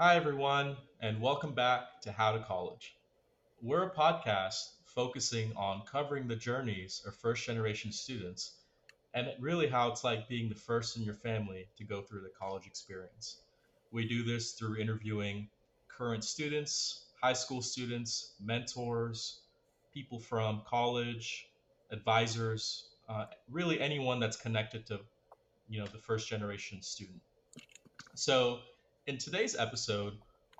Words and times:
Hi, 0.00 0.14
everyone, 0.14 0.76
and 1.00 1.20
welcome 1.20 1.54
back 1.54 2.00
to 2.02 2.12
How 2.12 2.30
to 2.30 2.38
College. 2.38 2.94
We're 3.60 3.88
a 3.88 3.90
podcast 3.90 4.74
focusing 4.84 5.52
on 5.56 5.82
covering 5.90 6.28
the 6.28 6.36
journeys 6.36 7.02
of 7.04 7.16
first 7.16 7.44
generation 7.44 7.90
students 7.90 8.58
and 9.12 9.26
really 9.40 9.66
how 9.66 9.90
it's 9.90 10.04
like 10.04 10.28
being 10.28 10.48
the 10.48 10.54
first 10.54 10.96
in 10.96 11.02
your 11.02 11.16
family 11.16 11.66
to 11.78 11.82
go 11.82 12.00
through 12.00 12.20
the 12.20 12.30
college 12.38 12.64
experience. 12.64 13.40
We 13.90 14.06
do 14.06 14.22
this 14.22 14.52
through 14.52 14.76
interviewing 14.76 15.48
current 15.88 16.22
students, 16.22 17.06
high 17.20 17.32
school 17.32 17.60
students, 17.60 18.34
mentors, 18.40 19.40
people 19.92 20.20
from 20.20 20.62
college, 20.64 21.48
advisors, 21.90 22.90
uh, 23.08 23.24
really 23.50 23.80
anyone 23.80 24.20
that's 24.20 24.36
connected 24.36 24.86
to 24.86 25.00
you 25.68 25.80
know 25.80 25.86
the 25.86 25.98
first 25.98 26.28
generation 26.28 26.82
student. 26.82 27.20
So, 28.14 28.60
in 29.08 29.16
today's 29.16 29.56
episode, 29.56 30.12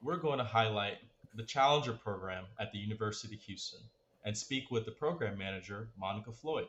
we're 0.02 0.16
going 0.16 0.38
to 0.38 0.44
highlight 0.44 0.96
the 1.34 1.42
Challenger 1.42 1.92
program 1.92 2.46
at 2.58 2.72
the 2.72 2.78
University 2.78 3.34
of 3.34 3.42
Houston 3.42 3.80
and 4.24 4.34
speak 4.34 4.70
with 4.70 4.86
the 4.86 4.90
program 4.90 5.36
manager, 5.36 5.90
Monica 5.98 6.32
Floyd. 6.32 6.68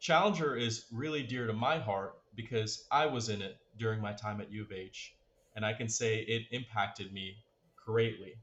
Challenger 0.00 0.56
is 0.56 0.86
really 0.90 1.22
dear 1.22 1.46
to 1.46 1.52
my 1.52 1.78
heart 1.78 2.16
because 2.34 2.88
I 2.90 3.06
was 3.06 3.28
in 3.28 3.40
it 3.40 3.56
during 3.78 4.00
my 4.00 4.14
time 4.14 4.40
at 4.40 4.50
U 4.50 4.62
of 4.62 4.72
H, 4.72 5.14
and 5.54 5.64
I 5.64 5.74
can 5.74 5.88
say 5.88 6.18
it 6.18 6.48
impacted 6.50 7.12
me 7.12 7.36
greatly. 7.86 8.34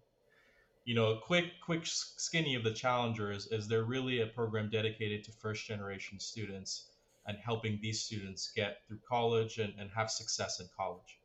You 0.86 0.96
know, 0.96 1.12
a 1.12 1.20
quick, 1.20 1.52
quick 1.62 1.82
skinny 1.84 2.56
of 2.56 2.64
the 2.64 2.72
Challenger 2.72 3.34
is, 3.34 3.48
is 3.48 3.68
they're 3.68 3.84
really 3.84 4.22
a 4.22 4.28
program 4.28 4.70
dedicated 4.70 5.26
to 5.26 5.34
first 5.34 5.68
generation 5.68 6.18
students 6.18 6.86
and 7.28 7.38
helping 7.44 7.78
these 7.82 8.00
students 8.00 8.54
get 8.56 8.84
through 8.88 9.00
college 9.06 9.58
and, 9.58 9.74
and 9.78 9.92
have 9.92 10.10
success 10.10 10.62
in 10.62 10.70
college. 10.78 11.18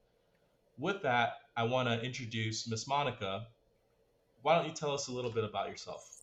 With 0.79 1.03
that, 1.03 1.35
I 1.57 1.63
want 1.65 1.89
to 1.89 2.01
introduce 2.05 2.69
Miss 2.69 2.87
Monica. 2.87 3.47
Why 4.43 4.57
don't 4.57 4.67
you 4.67 4.75
tell 4.75 4.93
us 4.93 5.09
a 5.09 5.13
little 5.13 5.31
bit 5.31 5.45
about 5.45 5.69
yourself? 5.69 6.17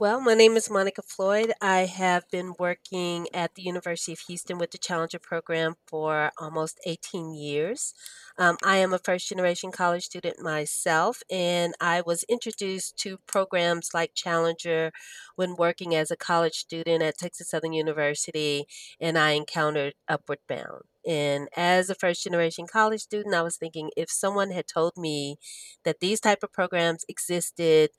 Well, 0.00 0.20
my 0.20 0.34
name 0.34 0.56
is 0.56 0.70
Monica 0.70 1.02
Floyd. 1.02 1.52
I 1.60 1.78
have 1.86 2.30
been 2.30 2.54
working 2.56 3.26
at 3.34 3.56
the 3.56 3.62
University 3.62 4.12
of 4.12 4.20
Houston 4.20 4.56
with 4.56 4.70
the 4.70 4.78
Challenger 4.78 5.18
program 5.18 5.74
for 5.88 6.30
almost 6.38 6.78
18 6.86 7.34
years. 7.34 7.94
Um, 8.38 8.58
I 8.62 8.76
am 8.76 8.94
a 8.94 9.00
first 9.00 9.28
generation 9.28 9.72
college 9.72 10.04
student 10.04 10.38
myself, 10.38 11.24
and 11.28 11.74
I 11.80 12.02
was 12.02 12.22
introduced 12.28 12.96
to 12.98 13.18
programs 13.26 13.90
like 13.92 14.14
Challenger 14.14 14.92
when 15.34 15.56
working 15.56 15.96
as 15.96 16.12
a 16.12 16.16
college 16.16 16.54
student 16.54 17.02
at 17.02 17.18
Texas 17.18 17.50
Southern 17.50 17.72
University, 17.72 18.66
and 19.00 19.18
I 19.18 19.32
encountered 19.32 19.94
Upward 20.06 20.38
Bound. 20.46 20.84
And 21.06 21.48
as 21.56 21.90
a 21.90 21.94
first 21.94 22.22
generation 22.24 22.66
college 22.70 23.00
student, 23.02 23.34
I 23.34 23.42
was 23.42 23.56
thinking 23.56 23.90
if 23.96 24.10
someone 24.10 24.50
had 24.50 24.66
told 24.66 24.92
me 24.96 25.36
that 25.84 26.00
these 26.00 26.20
type 26.20 26.42
of 26.42 26.52
programs 26.52 27.04
existed, 27.08 27.90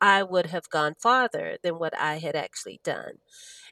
I 0.00 0.22
would 0.24 0.46
have 0.46 0.68
gone 0.70 0.94
farther 1.00 1.58
than 1.62 1.78
what 1.78 1.96
I 1.98 2.18
had 2.18 2.36
actually 2.36 2.80
done. 2.84 3.14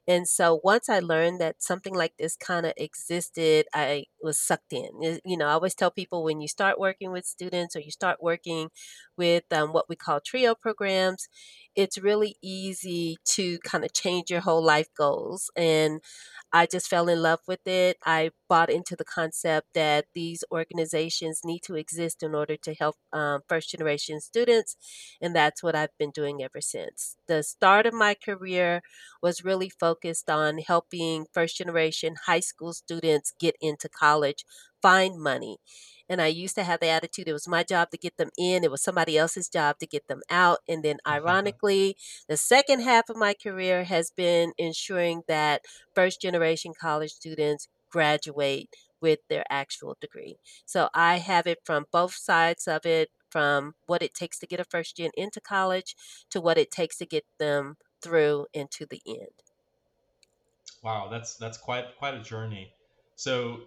And 0.07 0.29
so 0.29 0.61
once 0.65 0.89
I 0.89 1.01
learned 1.01 1.41
that 1.41 1.63
something 1.63 1.95
like 1.95 2.15
this 2.19 2.37
kind 2.37 2.67
of 2.67 2.73
existed, 2.77 3.67
I 3.75 4.05
was 4.23 4.39
sucked 4.39 4.73
in. 4.73 5.21
You 5.25 5.37
know, 5.37 5.47
I 5.47 5.53
always 5.53 5.75
tell 5.75 5.91
people 5.91 6.25
when 6.25 6.41
you 6.41 6.49
start 6.49 6.79
working 6.81 7.13
with 7.13 7.25
students 7.27 7.77
or 7.77 7.81
you 7.81 7.91
start 7.91 8.23
working 8.23 8.71
with 9.17 9.45
um, 9.53 9.73
what 9.73 9.89
we 9.89 9.97
call 9.97 10.21
trio 10.21 10.55
programs, 10.55 11.29
it's 11.81 11.99
really 11.99 12.37
easy 12.43 13.17
to 13.25 13.59
kind 13.61 13.85
of 13.85 13.93
change 13.93 14.31
your 14.31 14.41
whole 14.41 14.65
life 14.65 14.89
goals. 14.97 15.51
And 15.57 16.01
I 16.53 16.67
just 16.67 16.89
fell 16.89 17.09
in 17.09 17.23
love 17.23 17.41
with 17.47 17.67
it. 17.67 17.97
I 18.05 18.31
bought 18.49 18.71
into 18.71 18.97
the 18.97 19.05
concept 19.05 19.69
that 19.75 20.07
these 20.15 20.45
organizations 20.53 21.41
need 21.45 21.61
to 21.63 21.77
exist 21.77 22.23
in 22.23 22.35
order 22.35 22.57
to 22.59 22.75
help 22.75 22.97
um, 23.13 23.41
first 23.49 23.71
generation 23.71 24.21
students. 24.21 24.77
And 25.21 25.35
that's 25.35 25.63
what 25.63 25.77
I've 25.77 25.97
been 25.99 26.11
doing 26.11 26.43
ever 26.43 26.61
since. 26.61 27.17
The 27.29 27.43
start 27.43 27.87
of 27.87 27.95
my 27.95 28.15
career 28.15 28.83
was 29.23 29.45
really 29.45 29.71
focused 29.71 30.29
on 30.29 30.59
helping 30.59 31.27
first 31.33 31.57
generation 31.57 32.17
high 32.27 32.41
school 32.41 32.73
students 32.73 33.33
get 33.39 33.57
into 33.61 33.89
college, 33.89 34.45
find 34.83 35.21
money. 35.21 35.59
And 36.11 36.21
I 36.21 36.27
used 36.27 36.57
to 36.57 36.65
have 36.65 36.81
the 36.81 36.89
attitude 36.89 37.29
it 37.29 37.33
was 37.33 37.49
my 37.49 37.63
job 37.63 37.91
to 37.93 37.97
get 37.97 38.17
them 38.17 38.31
in, 38.37 38.65
it 38.65 38.71
was 38.71 38.83
somebody 38.83 39.17
else's 39.17 39.49
job 39.49 39.79
to 39.79 39.87
get 39.87 40.09
them 40.09 40.21
out. 40.29 40.59
And 40.69 40.83
then, 40.83 40.99
ironically, 41.07 41.97
the 42.29 42.37
second 42.37 42.81
half 42.81 43.09
of 43.09 43.17
my 43.17 43.33
career 43.33 43.85
has 43.85 44.11
been 44.11 44.53
ensuring 44.59 45.23
that 45.29 45.63
first 45.95 46.21
generation 46.21 46.73
college 46.79 47.13
students 47.13 47.69
graduate 47.91 48.69
with 49.01 49.21
their 49.29 49.45
actual 49.49 49.97
degree. 50.01 50.37
So 50.67 50.89
I 50.95 51.19
have 51.19 51.47
it 51.47 51.59
from 51.65 51.87
both 51.93 52.15
sides 52.15 52.69
of 52.69 52.85
it 52.85 53.09
from 53.31 53.75
what 53.87 54.03
it 54.03 54.13
takes 54.13 54.39
to 54.41 54.47
get 54.47 54.61
a 54.61 54.65
first 54.65 54.97
gen 54.97 55.11
into 55.17 55.41
college 55.41 55.95
to 56.31 56.41
what 56.41 56.59
it 56.59 56.71
takes 56.71 56.99
to 56.99 57.07
get 57.07 57.25
them 57.39 57.77
through 58.03 58.47
into 58.53 58.87
the 58.87 59.01
end. 59.07 59.29
Wow, 60.83 61.09
that's 61.11 61.37
that's 61.37 61.59
quite 61.59 61.97
quite 61.99 62.15
a 62.15 62.21
journey. 62.21 62.73
So 63.17 63.61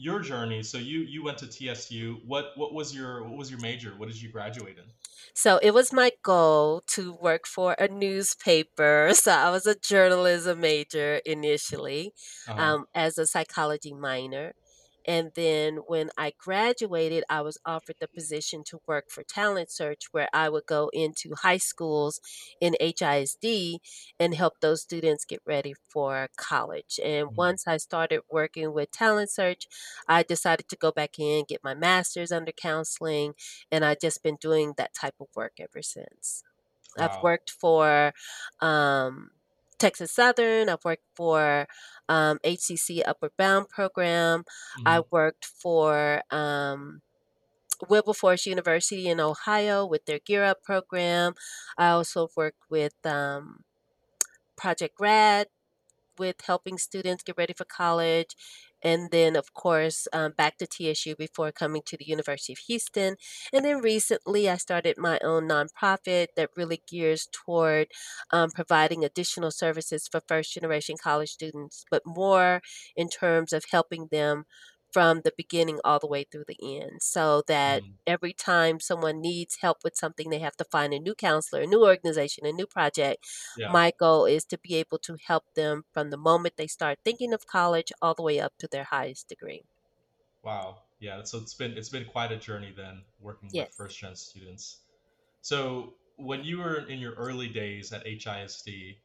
your 0.00 0.20
journey. 0.20 0.62
So 0.62 0.78
you 0.78 1.00
you 1.14 1.22
went 1.22 1.38
to 1.38 1.46
TSU. 1.46 2.20
What 2.26 2.44
what 2.56 2.72
was 2.74 2.94
your 2.94 3.12
what 3.28 3.36
was 3.38 3.50
your 3.50 3.60
major? 3.60 3.90
What 3.98 4.08
did 4.08 4.20
you 4.22 4.30
graduate 4.30 4.78
in? 4.78 4.84
So 5.34 5.58
it 5.62 5.72
was 5.74 5.92
my 5.92 6.10
goal 6.22 6.82
to 6.94 7.12
work 7.12 7.46
for 7.46 7.72
a 7.78 7.88
newspaper. 7.88 9.10
So 9.24 9.32
I 9.32 9.50
was 9.50 9.66
a 9.66 9.74
journalism 9.92 10.60
major 10.60 11.20
initially, 11.26 12.12
Uh-huh. 12.48 12.60
um, 12.62 12.86
as 12.94 13.18
a 13.18 13.26
psychology 13.26 13.92
minor. 13.94 14.54
And 15.06 15.32
then 15.34 15.78
when 15.86 16.10
I 16.18 16.32
graduated, 16.38 17.24
I 17.28 17.40
was 17.42 17.58
offered 17.64 17.96
the 18.00 18.08
position 18.08 18.64
to 18.64 18.80
work 18.86 19.06
for 19.10 19.22
Talent 19.24 19.70
Search, 19.70 20.04
where 20.12 20.28
I 20.32 20.48
would 20.48 20.66
go 20.66 20.90
into 20.92 21.34
high 21.36 21.56
schools 21.58 22.20
in 22.60 22.76
HISD 22.80 23.80
and 24.18 24.34
help 24.34 24.60
those 24.60 24.82
students 24.82 25.24
get 25.24 25.40
ready 25.46 25.74
for 25.88 26.28
college. 26.36 26.98
And 27.02 27.30
Mhm. 27.30 27.36
once 27.36 27.66
I 27.66 27.78
started 27.78 28.22
working 28.30 28.72
with 28.72 28.90
Talent 28.90 29.30
Search, 29.30 29.66
I 30.08 30.22
decided 30.22 30.68
to 30.68 30.76
go 30.76 30.92
back 30.92 31.18
in, 31.18 31.44
get 31.48 31.64
my 31.64 31.74
master's 31.74 32.32
under 32.32 32.52
counseling, 32.52 33.34
and 33.70 33.84
I've 33.84 34.00
just 34.00 34.22
been 34.22 34.36
doing 34.40 34.74
that 34.76 34.94
type 34.94 35.14
of 35.20 35.28
work 35.34 35.54
ever 35.58 35.82
since. 35.82 36.42
I've 36.98 37.16
worked 37.22 37.50
for 37.50 38.12
um, 38.60 39.30
Texas 39.80 40.12
Southern. 40.12 40.68
I've 40.68 40.84
worked 40.84 41.06
for 41.16 41.66
um, 42.08 42.38
HCC 42.44 43.02
Upward 43.06 43.32
Bound 43.38 43.68
program. 43.68 44.44
I 44.86 45.00
hmm 45.00 45.04
worked 45.10 45.46
for 45.46 46.22
um, 46.30 47.02
Wilberforce 47.88 48.46
University 48.46 49.08
in 49.08 49.20
Ohio 49.20 49.86
with 49.86 50.04
their 50.06 50.18
Gear 50.18 50.44
Up 50.44 50.62
program. 50.62 51.34
I 51.78 51.88
also 51.90 52.28
worked 52.36 52.62
with 52.70 52.94
um, 53.04 53.64
Project 54.56 54.96
Grad 54.96 55.48
with 56.18 56.36
helping 56.46 56.78
students 56.78 57.22
get 57.22 57.38
ready 57.38 57.54
for 57.54 57.64
college. 57.64 58.36
And 58.82 59.10
then, 59.10 59.36
of 59.36 59.52
course, 59.54 60.08
um, 60.12 60.32
back 60.36 60.58
to 60.58 60.66
TSU 60.66 61.16
before 61.16 61.52
coming 61.52 61.82
to 61.86 61.96
the 61.96 62.04
University 62.06 62.52
of 62.52 62.58
Houston. 62.68 63.16
And 63.52 63.64
then 63.64 63.78
recently, 63.80 64.48
I 64.48 64.56
started 64.56 64.96
my 64.98 65.18
own 65.22 65.48
nonprofit 65.48 66.28
that 66.36 66.50
really 66.56 66.82
gears 66.88 67.28
toward 67.32 67.88
um, 68.30 68.50
providing 68.50 69.04
additional 69.04 69.50
services 69.50 70.08
for 70.10 70.20
first 70.26 70.54
generation 70.54 70.96
college 71.02 71.30
students, 71.30 71.84
but 71.90 72.02
more 72.06 72.60
in 72.96 73.08
terms 73.08 73.52
of 73.52 73.64
helping 73.70 74.08
them 74.10 74.44
from 74.92 75.20
the 75.22 75.32
beginning 75.36 75.78
all 75.84 75.98
the 75.98 76.06
way 76.06 76.24
through 76.24 76.44
the 76.48 76.58
end 76.80 77.02
so 77.02 77.42
that 77.48 77.82
hmm 77.82 78.00
every 78.06 78.32
time 78.32 78.80
someone 78.80 79.20
needs 79.20 79.58
help 79.60 79.78
with 79.84 79.96
something, 79.96 80.30
they 80.30 80.38
have 80.40 80.56
to 80.56 80.64
find 80.64 80.92
a 80.92 80.98
new 80.98 81.14
counselor, 81.14 81.62
a 81.62 81.66
new 81.66 81.84
organization, 81.84 82.46
a 82.46 82.52
new 82.52 82.66
project 82.66 83.24
Yeah. 83.54 83.80
my 83.80 83.92
goal 83.98 84.26
is 84.26 84.44
to 84.44 84.58
be 84.58 84.74
able 84.76 84.98
to 84.98 85.16
help 85.26 85.44
them 85.54 85.84
from 85.92 86.10
the 86.10 86.16
moment 86.18 86.56
they 86.56 86.66
start 86.66 86.98
thinking 87.04 87.32
of 87.32 87.46
college 87.46 87.90
all 88.02 88.14
the 88.14 88.22
way 88.22 88.38
up 88.40 88.52
to 88.58 88.68
their 88.68 88.84
highest 88.84 89.28
degree. 89.28 89.62
Wow. 90.42 90.82
Yeah. 90.98 91.22
So 91.24 91.38
it's 91.38 91.54
been 91.54 91.76
it's 91.76 91.88
been 91.88 92.04
quite 92.06 92.32
a 92.32 92.36
journey 92.36 92.72
then 92.72 93.04
working 93.18 93.54
with 93.56 93.72
first 93.74 93.98
gen 93.98 94.16
students. 94.16 94.82
So 95.42 95.96
when 96.16 96.44
you 96.44 96.58
were 96.60 96.86
in 96.86 97.00
your 97.00 97.14
early 97.14 97.48
days 97.48 97.92
at 97.92 98.06
HISD, 98.06 99.02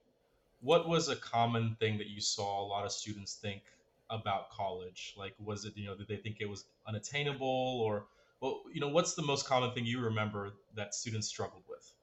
what 0.61 0.87
was 0.89 1.09
a 1.09 1.17
common 1.17 1.77
thing 1.77 1.99
that 1.99 2.07
you 2.09 2.21
saw 2.21 2.61
a 2.61 2.67
lot 2.67 2.85
of 2.85 2.93
students 2.93 3.35
think 3.35 3.63
about 4.09 4.49
college? 4.49 5.13
Like, 5.17 5.35
was 5.39 5.65
it, 5.65 5.75
you 5.77 5.85
know, 5.85 5.95
did 5.95 6.07
they 6.07 6.17
think 6.17 6.37
it 6.39 6.45
was 6.49 6.65
unattainable 6.87 7.81
or, 7.81 8.07
well, 8.41 8.63
you 8.73 8.81
know, 8.81 8.89
what's 8.89 9.15
the 9.15 9.23
most 9.23 9.45
common 9.47 9.71
thing 9.73 9.85
you 9.85 9.99
remember 9.99 10.53
that 10.75 10.93
students 10.95 11.27
struggled 11.27 11.63
with? 11.67 11.95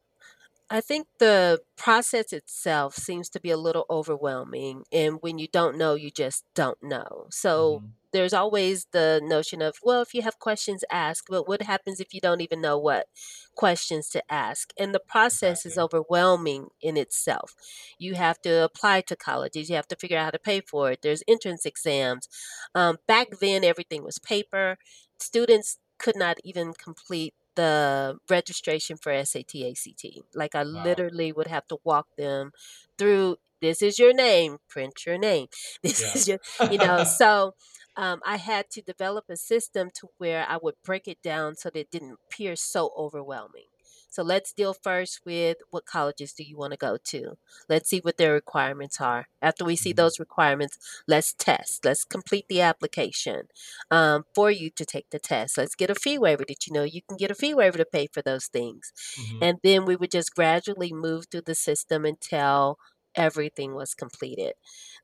I 0.70 0.80
think 0.80 1.06
the 1.18 1.60
process 1.76 2.32
itself 2.32 2.94
seems 2.96 3.28
to 3.30 3.40
be 3.40 3.50
a 3.50 3.56
little 3.58 3.84
overwhelming. 3.90 4.84
And 4.90 5.20
when 5.20 5.38
you 5.38 5.46
don't 5.48 5.76
know, 5.76 5.94
you 5.94 6.10
just 6.10 6.44
don't 6.54 6.82
know. 6.82 7.26
So 7.30 7.82
hmm 7.82 7.92
there's 8.12 8.32
always 8.32 8.86
the 8.92 9.20
notion 9.22 9.62
of, 9.62 9.76
well, 9.82 10.02
if 10.02 10.14
you 10.14 10.22
have 10.22 10.38
questions, 10.38 10.84
ask. 10.90 11.24
But 11.28 11.48
what 11.48 11.62
happens 11.62 12.00
if 12.00 12.12
you 12.14 12.20
don't 12.20 12.40
even 12.40 12.60
know 12.60 12.78
what 12.78 13.06
questions 13.54 14.08
to 14.10 14.22
ask? 14.30 14.72
And 14.78 14.94
the 14.94 15.00
process 15.00 15.64
is 15.66 15.78
overwhelming 15.78 16.68
in 16.80 16.96
itself. 16.96 17.54
You 17.98 18.14
have 18.14 18.40
to 18.42 18.62
apply 18.64 19.02
to 19.02 19.16
colleges, 19.16 19.70
you 19.70 19.76
have 19.76 19.88
to 19.88 19.96
figure 19.96 20.18
out 20.18 20.24
how 20.24 20.30
to 20.30 20.38
pay 20.38 20.60
for 20.60 20.92
it. 20.92 21.00
There's 21.02 21.22
entrance 21.28 21.64
exams. 21.66 22.28
Um, 22.74 22.98
back 23.06 23.38
then, 23.40 23.64
everything 23.64 24.04
was 24.04 24.18
paper. 24.18 24.78
Students 25.20 25.78
could 25.98 26.16
not 26.16 26.38
even 26.44 26.72
complete 26.74 27.34
the 27.54 28.18
registration 28.30 28.96
for 28.96 29.12
SAT 29.12 29.68
ACT. 29.70 30.22
Like 30.34 30.54
I 30.54 30.62
Wow. 30.62 30.82
literally 30.84 31.32
would 31.32 31.48
have 31.48 31.66
to 31.68 31.78
walk 31.84 32.08
them 32.16 32.52
through 32.98 33.36
this 33.60 33.80
is 33.80 33.98
your 33.98 34.12
name, 34.12 34.58
print 34.68 35.06
your 35.06 35.18
name. 35.18 35.46
This 35.82 36.00
Yeah. 36.00 36.12
is 36.14 36.28
your 36.28 36.38
you 36.68 36.78
know, 36.78 37.04
so 37.18 37.54
um, 37.96 38.20
I 38.24 38.36
had 38.36 38.70
to 38.70 38.82
develop 38.82 39.24
a 39.28 39.36
system 39.36 39.90
to 39.94 40.08
where 40.18 40.46
I 40.48 40.58
would 40.62 40.74
break 40.84 41.08
it 41.08 41.22
down 41.22 41.56
so 41.56 41.70
that 41.70 41.78
it 41.78 41.90
didn't 41.90 42.18
appear 42.30 42.56
so 42.56 42.92
overwhelming. 42.96 43.66
So 44.10 44.22
let's 44.22 44.52
deal 44.52 44.74
first 44.74 45.20
with 45.24 45.58
what 45.70 45.86
colleges 45.86 46.34
do 46.34 46.42
you 46.44 46.56
want 46.56 46.72
to 46.72 46.76
go 46.76 46.98
to? 47.04 47.38
Let's 47.68 47.88
see 47.88 48.00
what 48.00 48.18
their 48.18 48.34
requirements 48.34 49.00
are. 49.00 49.26
After 49.40 49.64
we 49.64 49.74
see 49.74 49.92
Mhm, 49.92 49.94
those 49.94 50.20
requirements, 50.20 50.78
let's 51.08 51.32
test. 51.32 51.84
Let's 51.84 52.04
complete 52.04 52.46
the 52.48 52.60
application 52.60 53.48
um, 53.90 54.24
for 54.34 54.50
you 54.50 54.70
to 54.70 54.84
take 54.84 55.08
the 55.10 55.18
test. 55.18 55.56
Let's 55.56 55.74
get 55.74 55.90
a 55.90 55.94
fee 55.94 56.18
waiver. 56.18 56.44
Did 56.44 56.66
you 56.66 56.72
know 56.74 56.82
you 56.84 57.00
can 57.08 57.16
get 57.16 57.30
a 57.30 57.34
fee 57.34 57.54
waiver 57.54 57.78
to 57.78 57.86
pay 57.86 58.06
for 58.12 58.20
those 58.22 58.46
things? 58.46 58.92
mhm. 59.16 59.40
And 59.40 59.58
then 59.62 59.84
we 59.84 59.96
would 59.96 60.10
just 60.10 60.34
gradually 60.34 60.92
move 60.92 61.26
through 61.30 61.42
the 61.42 61.54
system 61.54 62.04
until 62.04 62.78
everything 63.14 63.74
was 63.74 63.94
completed. 63.94 64.54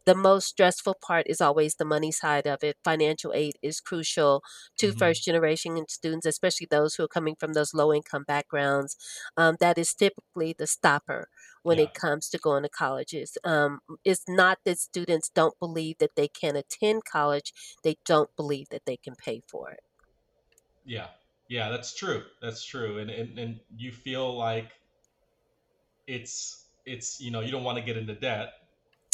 The 0.04 0.14
most 0.14 0.46
stressful 0.48 0.94
part 1.00 1.26
is 1.28 1.40
always 1.40 1.74
the 1.76 1.84
money 1.84 2.10
side 2.12 2.46
of 2.46 2.64
it. 2.64 2.78
Financial 2.84 3.32
aid 3.34 3.54
is 3.62 3.80
crucial 3.80 4.42
to 4.78 4.92
Mhm. 4.92 4.92
first 4.92 5.24
generation 5.24 5.84
students, 5.88 6.26
especially 6.26 6.66
those 6.70 6.94
who 6.94 7.04
are 7.04 7.08
coming 7.08 7.36
from 7.36 7.52
those 7.52 7.74
low 7.74 7.92
income 7.92 8.24
backgrounds. 8.24 8.96
Um, 9.36 9.56
that 9.60 9.78
is 9.78 9.94
typically 9.94 10.52
the 10.52 10.66
stopper 10.66 11.28
when 11.62 11.78
Yeah. 11.78 11.80
it 11.80 11.94
comes 11.94 12.28
to 12.30 12.38
going 12.38 12.62
to 12.62 12.68
colleges. 12.68 13.36
Um, 13.44 13.80
it's 14.04 14.24
not 14.28 14.58
that 14.64 14.78
students 14.78 15.28
don't 15.28 15.58
believe 15.58 15.98
that 15.98 16.16
they 16.16 16.28
can 16.28 16.56
attend 16.56 17.04
college, 17.04 17.52
they 17.82 17.96
don't 18.04 18.34
believe 18.36 18.68
that 18.70 18.84
they 18.86 18.96
can 18.96 19.14
pay 19.16 19.42
for 19.48 19.70
it. 19.70 19.80
Yeah. 20.84 21.10
Yeah, 21.48 21.70
that's 21.70 21.94
true. 21.94 22.24
That's 22.42 22.64
true. 22.64 22.98
And 22.98 23.10
and, 23.10 23.38
and 23.38 23.60
you 23.76 23.90
feel 23.92 24.36
like 24.36 24.72
it's 26.06 26.67
it's 26.88 27.20
you 27.20 27.30
know, 27.30 27.40
you 27.40 27.50
don't 27.50 27.64
want 27.64 27.78
to 27.78 27.84
get 27.84 27.96
into 27.96 28.14
debt 28.14 28.54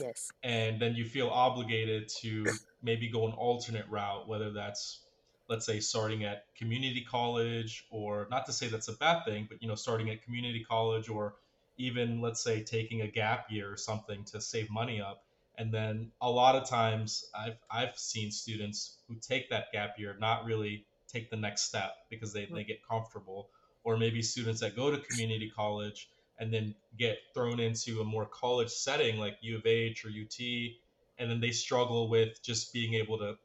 Yes. 0.01 0.33
and 0.43 0.81
then 0.81 0.95
you 0.95 1.05
feel 1.05 1.29
obligated 1.29 2.09
to 2.09 2.61
maybe 2.83 3.09
go 3.09 3.27
an 3.27 3.33
alternate 3.33 3.89
route, 3.89 4.29
whether 4.29 4.51
that's 4.53 5.01
let's 5.49 5.67
say 5.67 5.81
starting 5.81 6.25
at 6.25 6.47
community 6.57 7.05
college 7.09 7.87
or 7.91 8.27
not 8.31 8.47
to 8.47 8.53
say 8.53 8.69
that's 8.69 8.89
a 8.89 8.95
bad 8.95 9.25
thing, 9.25 9.47
but 9.49 9.61
you 9.63 9.69
know, 9.69 9.75
starting 9.75 10.11
at 10.11 10.23
community 10.23 10.65
college 10.65 11.09
or 11.09 11.37
even 11.77 12.21
let's 12.21 12.43
say 12.43 12.63
taking 12.63 13.01
a 13.03 13.09
gap 13.09 13.47
year 13.51 13.73
or 13.73 13.77
something 13.77 14.25
to 14.25 14.41
save 14.41 14.71
money 14.71 15.01
up. 15.01 15.25
And 15.57 15.73
then 15.73 16.13
a 16.21 16.31
lot 16.31 16.57
of 16.57 16.69
times 16.69 17.29
I've 17.35 17.59
I've 17.71 17.97
seen 17.97 18.31
students 18.31 18.99
who 19.09 19.17
take 19.17 19.51
that 19.51 19.67
gap 19.73 19.99
year 19.99 20.17
not 20.19 20.45
really 20.45 20.87
take 21.09 21.31
the 21.31 21.37
next 21.37 21.63
step 21.63 21.93
because 22.11 22.33
they, 22.33 22.47
Mm, 22.51 22.55
they 22.55 22.65
get 22.65 22.87
comfortable. 22.87 23.51
Or 23.85 23.97
maybe 23.99 24.23
students 24.23 24.61
that 24.61 24.77
go 24.77 24.91
to 24.91 24.99
community 24.99 25.51
college 25.55 26.09
and 26.39 26.53
then 26.53 26.75
get 26.99 27.19
thrown 27.35 27.61
into 27.61 28.01
a 28.01 28.05
more 28.05 28.27
college 28.27 28.71
setting 28.71 29.19
like 29.19 29.39
U 29.43 29.57
of 29.59 29.67
H 29.67 30.05
or 30.05 30.11
UT, 30.11 30.81
and 31.19 31.31
then 31.31 31.41
they 31.41 31.53
struggle 31.53 32.09
with 32.09 32.43
just 32.43 32.73
being 32.73 32.95
able 32.95 33.19
to, 33.19 33.37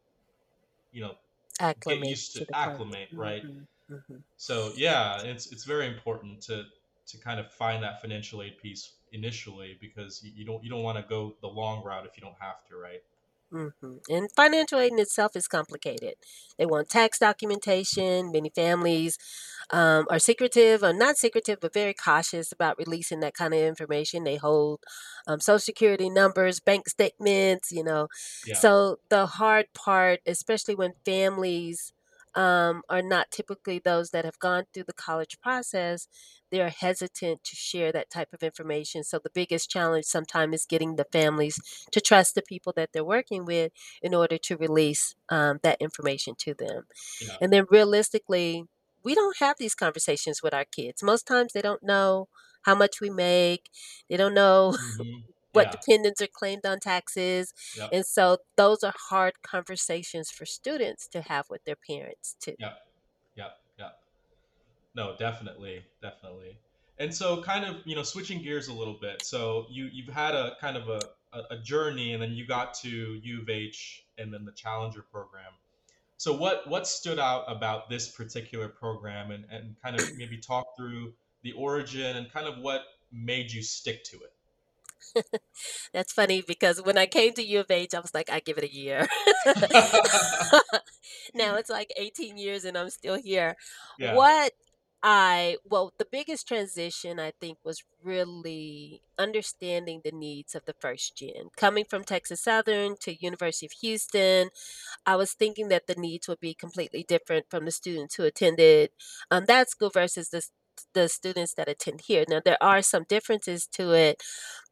you 0.92 1.02
know, 1.02 1.16
get 1.88 2.00
Acclimate 2.00 2.06
used 2.06 2.34
to 2.34 2.46
to 2.46 2.48
acclimate, 2.54 3.10
right? 3.18 3.44
hmm 3.44 3.64
hmm 3.90 4.20
So 4.38 4.74
yeah, 4.76 5.22
it's 5.24 5.52
it's 5.52 5.66
very 5.66 5.88
important 5.88 6.42
to 6.44 6.66
to 7.08 7.20
kind 7.20 7.40
of 7.40 7.52
find 7.54 7.84
that 7.84 8.02
financial 8.02 8.44
aid 8.44 8.58
piece 8.60 8.96
initially 9.12 9.78
because 9.82 10.24
you 10.24 10.46
don't 10.46 10.64
you 10.64 10.70
don't 10.70 10.84
want 10.84 10.98
to 10.98 11.06
go 11.10 11.36
the 11.42 11.48
long 11.48 11.84
route 11.84 12.06
if 12.06 12.18
you 12.18 12.22
don't 12.22 12.38
have 12.42 12.64
to, 12.70 12.78
right? 12.78 13.02
Hmm 13.52 13.68
And 14.10 14.30
financial 14.36 14.80
aid 14.80 14.92
in 14.92 15.00
itself 15.00 15.36
is 15.36 15.48
complicated. 15.48 16.14
They 16.58 16.66
want 16.66 16.90
tax 16.90 17.18
documentation. 17.20 18.32
Many 18.32 18.52
families 18.56 19.18
um, 19.72 20.06
are 20.10 20.20
secretive, 20.20 20.84
or 20.84 20.94
not 20.94 21.18
secretive, 21.18 21.60
but 21.60 21.74
very 21.74 21.94
cautious 21.94 22.52
about 22.52 22.78
releasing 22.78 23.22
that 23.22 23.34
kind 23.34 23.54
of 23.54 23.60
information. 23.62 24.24
They 24.24 24.36
hold 24.38 24.82
um, 25.28 25.40
social 25.40 25.60
security 25.60 26.10
numbers, 26.10 26.60
bank 26.60 26.90
statements, 26.90 27.72
you 27.72 27.84
know. 27.84 28.08
Yeah, 28.46 28.56
So 28.56 28.98
the 29.10 29.26
hard 29.26 29.68
part, 29.74 30.20
especially 30.28 30.76
when 30.76 30.94
families 31.06 31.94
um, 32.36 32.84
are 32.90 33.02
not 33.02 33.32
typically 33.32 33.80
those 33.80 34.12
that 34.12 34.26
have 34.26 34.40
gone 34.40 34.66
through 34.74 34.84
the 34.86 34.94
college 34.94 35.40
process, 35.42 36.08
they're 36.52 36.70
hesitant 36.70 37.44
to 37.44 37.56
share 37.56 37.92
that 37.92 38.10
type 38.10 38.34
of 38.34 38.44
information. 38.44 39.04
So 39.04 39.20
the 39.20 39.30
biggest 39.34 39.70
challenge 39.70 40.06
sometimes 40.06 40.56
is 40.56 40.66
getting 40.66 40.96
the 40.96 41.06
families 41.12 41.60
to 41.92 42.02
trust 42.02 42.36
the 42.36 42.42
people 42.42 42.74
that 42.76 42.92
they're 42.94 43.04
working 43.04 43.46
with 43.46 43.72
in 44.02 44.16
order 44.16 44.38
to 44.38 44.58
release 44.58 45.16
um, 45.30 45.60
that 45.64 45.82
information 45.82 46.36
to 46.40 46.54
them. 46.54 46.84
yeah, 47.20 47.38
And 47.42 47.52
then 47.54 47.66
realistically, 47.70 48.66
we 49.04 49.16
don't 49.16 49.38
have 49.40 49.58
these 49.60 49.76
conversations 49.76 50.44
with 50.44 50.54
our 50.54 50.66
kids. 50.66 51.04
Most 51.04 51.28
times 51.28 51.54
they 51.54 51.62
don't 51.62 51.84
know 51.84 52.28
how 52.64 52.76
much 52.76 53.02
we 53.02 53.10
make. 53.10 53.70
They 54.10 54.18
don't 54.18 54.34
know 54.34 54.76
hmm 54.78 55.20
what 55.54 55.68
yeah, 55.68 55.72
dependents 55.72 56.22
are 56.22 56.28
claimed 56.28 56.66
on 56.66 56.80
taxes. 56.80 57.54
yep, 57.78 57.90
And 57.92 58.06
so 58.06 58.38
those 58.56 58.84
are 58.84 58.94
hard 59.10 59.34
conversations 59.42 60.30
for 60.30 60.46
students 60.46 61.08
to 61.10 61.22
have 61.22 61.46
with 61.50 61.64
their 61.66 61.76
parents 61.76 62.36
too. 62.40 62.56
yep, 62.60 62.80
yep, 63.36 63.58
yep. 63.78 64.00
No, 64.96 65.16
definitely, 65.18 65.84
definitely. 66.02 66.58
And 67.00 67.14
so, 67.14 67.42
kind 67.42 67.64
of, 67.64 67.78
you 67.86 67.96
know, 67.96 68.04
switching 68.04 68.42
gears 68.42 68.68
a 68.68 68.74
little 68.74 68.98
bit. 69.00 69.24
So 69.24 69.66
you 69.70 69.90
you've 69.92 70.14
had 70.14 70.36
a 70.36 70.58
kind 70.60 70.76
of 70.76 70.90
a, 70.90 71.00
a, 71.50 71.58
journey, 71.58 72.14
and 72.14 72.22
then 72.22 72.34
you 72.34 72.46
got 72.46 72.74
to 72.76 72.90
U 72.90 73.42
of 73.42 73.50
H, 73.50 74.04
and 74.18 74.34
then 74.34 74.44
the 74.44 74.52
Challenger 74.52 75.06
program. 75.10 75.54
So 76.18 76.36
what 76.36 76.68
what 76.68 76.86
stood 76.86 77.18
out 77.18 77.46
about 77.48 77.90
this 77.90 78.10
particular 78.10 78.68
program, 78.68 79.32
and 79.32 79.46
and 79.50 79.76
kind 79.82 80.00
of 80.00 80.18
maybe 80.18 80.38
talk 80.38 80.76
through 80.76 81.14
the 81.44 81.54
origin 81.54 82.18
and 82.18 82.30
kind 82.32 82.48
of 82.48 82.58
what 82.58 82.82
made 83.14 83.52
you 83.52 83.64
stick 83.64 84.04
to 84.04 84.18
That's 85.94 86.14
funny 86.14 86.44
because 86.46 86.82
when 86.82 86.98
I 86.98 87.06
came 87.06 87.34
to 87.34 87.44
U 87.44 87.60
of 87.62 87.72
H, 87.72 87.94
I 87.94 88.00
was 88.00 88.14
like, 88.14 88.30
I 88.30 88.40
give 88.40 88.58
it 88.58 88.64
a 88.64 88.74
year. 88.74 89.08
now 91.34 91.56
it's 91.56 91.70
like 91.70 91.92
18 91.98 92.38
years 92.38 92.66
and 92.66 92.78
I'm 92.78 92.90
still 92.90 93.16
here. 93.16 93.56
yeah, 93.98 94.14
What 94.16 94.54
I, 95.02 95.58
well, 95.64 95.94
the 95.98 96.08
biggest 96.12 96.46
transition 96.48 97.20
I 97.22 97.32
think 97.40 97.58
was 97.64 97.84
really 98.04 99.02
understanding 99.18 100.02
the 100.04 100.12
needs 100.12 100.56
of 100.56 100.66
the 100.66 100.76
first 100.80 101.16
gen. 101.16 101.50
Coming 101.56 101.86
from 101.90 102.04
Texas 102.04 102.42
Southern 102.42 102.96
to 103.02 103.16
University 103.24 103.66
of 103.66 103.72
Houston, 103.82 104.50
I 105.06 105.16
was 105.16 105.34
thinking 105.34 105.70
that 105.70 105.88
the 105.88 105.96
needs 105.96 106.28
would 106.28 106.40
be 106.42 106.54
completely 106.54 107.04
different 107.04 107.46
from 107.50 107.66
the 107.66 107.72
students 107.72 108.16
who 108.16 108.24
attended 108.24 108.92
um, 109.32 109.46
that 109.46 109.70
school 109.70 109.90
versus 109.90 110.30
the 110.30 110.44
the 110.94 111.08
students 111.10 111.54
that 111.56 111.70
attend 111.70 112.02
here. 112.06 112.26
Now 112.28 112.42
there 112.44 112.62
are 112.62 112.82
some 112.82 113.06
differences 113.08 113.68
to 113.74 113.92
it, 113.94 114.22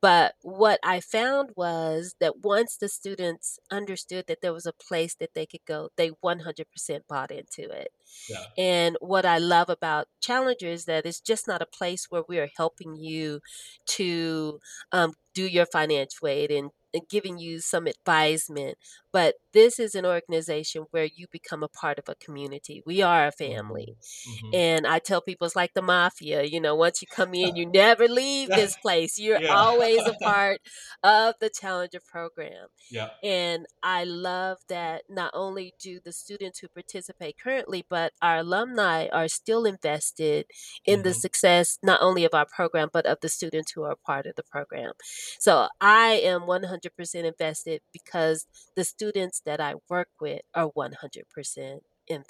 but 0.01 0.35
what 0.41 0.79
I 0.83 0.99
found 0.99 1.51
was 1.55 2.15
that 2.19 2.39
once 2.43 2.77
the 2.77 2.87
students 2.89 3.59
understood 3.71 4.25
that 4.27 4.41
there 4.41 4.53
was 4.53 4.65
a 4.65 4.73
place 4.73 5.15
that 5.19 5.31
they 5.33 5.45
could 5.45 5.65
go, 5.67 5.89
they 5.97 6.11
100% 6.23 6.99
bought 7.09 7.31
into 7.31 7.69
it. 7.69 7.89
yeah, 8.29 8.45
And 8.57 8.97
what 9.01 9.25
I 9.25 9.37
love 9.39 9.69
about 9.69 10.07
Challenger 10.21 10.67
is 10.67 10.85
that 10.85 11.05
it's 11.05 11.19
just 11.19 11.47
not 11.47 11.61
a 11.61 11.65
place 11.65 12.07
where 12.09 12.23
we 12.27 12.39
are 12.39 12.49
helping 12.55 12.95
you 12.95 13.39
to 13.87 14.59
um, 14.91 15.13
do 15.33 15.47
your 15.47 15.65
financial 15.65 16.27
aid 16.27 16.51
and, 16.51 16.71
and 16.93 17.03
giving 17.09 17.37
you 17.37 17.59
some 17.59 17.87
advisement, 17.87 18.77
but 19.11 19.35
this 19.57 19.79
is 19.79 19.95
an 19.95 20.05
organization 20.05 20.85
where 20.91 21.05
you 21.05 21.27
become 21.31 21.63
a 21.63 21.67
part 21.69 21.99
of 21.99 22.05
a 22.09 22.15
community. 22.15 22.83
We 22.85 23.01
are 23.01 23.27
a 23.27 23.31
family. 23.31 23.97
hmm 24.25 24.53
And 24.53 24.87
I 24.87 24.99
tell 24.99 25.21
people 25.21 25.47
it's 25.47 25.55
like 25.55 25.73
the 25.73 25.81
mafia, 25.81 26.43
you 26.43 26.61
know, 26.61 26.75
once 26.75 27.01
you 27.01 27.07
come 27.07 27.33
in, 27.33 27.55
you 27.55 27.65
never 27.71 28.07
leave 28.07 28.53
this 28.53 28.75
place. 28.77 29.19
You're 29.19 29.41
yeah, 29.41 29.49
always 29.49 30.07
a 30.07 30.13
part 30.23 30.59
of 31.03 31.35
the 31.41 31.49
Challenger 31.49 32.01
program. 32.05 32.67
yeah, 32.89 33.09
And 33.23 33.65
I 33.81 34.03
love 34.03 34.59
that 34.69 35.03
not 35.09 35.31
only 35.33 35.73
do 35.79 35.99
the 36.03 36.11
students 36.11 36.59
who 36.59 36.67
participate 36.67 37.37
currently, 37.39 37.83
but 37.89 38.13
our 38.21 38.37
alumni 38.37 39.07
are 39.11 39.27
still 39.27 39.65
invested 39.65 40.45
in 40.85 41.01
the 41.01 41.13
hmm 41.13 41.15
success 41.15 41.79
not 41.81 41.99
only 42.01 42.25
of 42.25 42.35
our 42.35 42.45
program, 42.45 42.89
but 42.93 43.07
of 43.07 43.17
the 43.21 43.29
students 43.29 43.71
who 43.71 43.83
are 43.83 43.95
part 43.95 44.27
of 44.27 44.35
the 44.35 44.43
program. 44.43 44.93
So 45.39 45.67
I 45.81 46.21
am 46.23 46.45
100% 46.45 47.25
invested 47.25 47.81
because 47.91 48.45
the 48.75 48.83
students 48.83 49.41
that 49.47 49.61
I 49.61 49.75
work 49.89 50.09
with 50.21 50.43
are 50.55 50.69
100% 50.69 51.81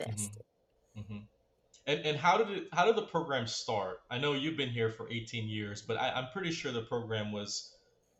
hmm 0.06 0.28
invested. 0.28 0.44
hmm 0.96 1.18
And 1.88 2.00
and 2.06 2.18
how 2.18 2.38
did 2.38 2.50
it 2.52 2.70
how 2.74 2.86
did 2.86 2.98
the 2.98 3.08
program 3.08 3.48
start? 3.48 4.02
I 4.12 4.20
know 4.20 4.34
you've 4.34 4.58
been 4.58 4.70
here 4.70 4.92
for 4.92 5.10
18 5.10 5.50
years, 5.50 5.82
but 5.82 5.98
I, 5.98 6.12
I'm 6.12 6.30
pretty 6.32 6.52
sure 6.52 6.72
the 6.72 6.84
program 6.84 7.32
was 7.32 7.76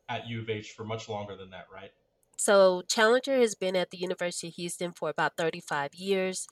at 0.08 0.28
U 0.28 0.42
of 0.42 0.50
H 0.50 0.72
for 0.72 0.84
much 0.84 1.08
longer 1.08 1.36
than 1.36 1.50
that, 1.50 1.66
right? 1.72 1.92
So 2.40 2.82
Challenger 2.88 3.36
has 3.38 3.56
been 3.56 3.74
at 3.74 3.90
the 3.90 3.98
University 3.98 4.48
of 4.48 4.54
Houston 4.54 4.92
for 4.92 5.10
about 5.10 5.36
35 5.36 5.94
years. 5.96 6.46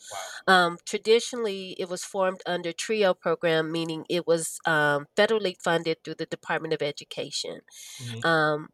Wow. 0.46 0.54
Um, 0.54 0.78
traditionally, 0.84 1.76
it 1.78 1.88
was 1.88 2.04
formed 2.04 2.42
under 2.44 2.72
TRIO 2.72 3.14
program, 3.14 3.70
meaning 3.70 4.04
it 4.10 4.26
was 4.26 4.58
um, 4.66 5.06
federally 5.16 5.54
funded 5.62 5.98
through 6.02 6.16
the 6.16 6.26
Department 6.26 6.74
of 6.74 6.82
Education. 6.82 7.60
hmm 7.98 8.26
Um, 8.28 8.70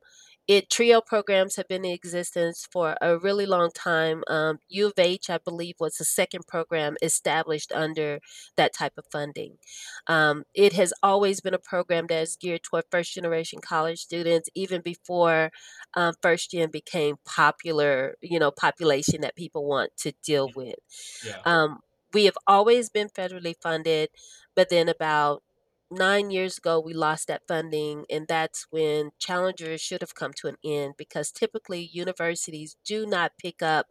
it 0.49 0.71
trio 0.71 1.01
programs 1.01 1.57
have 1.57 1.69
been 1.69 1.85
in 1.85 1.93
existence 1.93 2.67
for 2.71 2.97
a 3.01 3.17
really 3.17 3.47
long 3.47 3.71
time. 3.73 4.25
Um, 4.27 4.59
U 4.69 4.87
of 4.89 4.95
H, 4.99 5.31
I 5.31 5.39
believe, 5.39 5.77
was 5.79 5.97
the 5.97 6.05
second 6.05 6.47
program 6.47 6.97
established 7.01 7.73
under 7.73 8.19
that 8.57 8.75
type 8.75 8.95
of 8.99 9.05
funding. 9.11 9.59
Um, 10.09 10.45
it 10.55 10.73
has 10.73 10.93
always 11.03 11.41
been 11.41 11.55
a 11.55 11.59
program 11.59 12.07
that 12.09 12.23
is 12.23 12.37
geared 12.37 12.65
toward 12.65 12.85
first 12.91 13.15
generation 13.15 13.61
college 13.61 14.01
students, 14.01 14.49
even 14.55 14.81
before 14.81 15.51
um, 15.95 16.15
first 16.21 16.51
gen 16.51 16.71
became 16.71 17.17
popular, 17.25 18.17
you 18.21 18.39
know, 18.39 18.51
population 18.51 19.21
that 19.21 19.37
people 19.37 19.65
want 19.65 19.91
to 19.99 20.13
deal 20.25 20.51
with. 20.57 20.77
Yeah. 21.25 21.39
Um, 21.45 21.79
we 22.13 22.25
have 22.27 22.37
always 22.47 22.91
been 22.91 23.09
federally 23.09 23.55
funded, 23.63 24.11
but 24.55 24.69
then 24.69 24.89
about 24.89 25.43
nine 25.93 26.31
years 26.31 26.59
ago, 26.59 26.81
we 26.81 26.95
lost 26.95 27.29
that 27.29 27.43
funding, 27.49 28.05
and 28.11 28.27
that's 28.29 28.67
when 28.71 29.11
Challenger 29.19 29.79
should 29.79 30.01
have 30.03 30.15
come 30.15 30.33
to 30.39 30.49
an 30.49 30.57
end 30.65 30.95
because 30.99 31.31
typically 31.31 31.89
universities 31.93 32.77
do 32.85 33.07
not 33.07 33.33
pick 33.39 33.63
up 33.63 33.87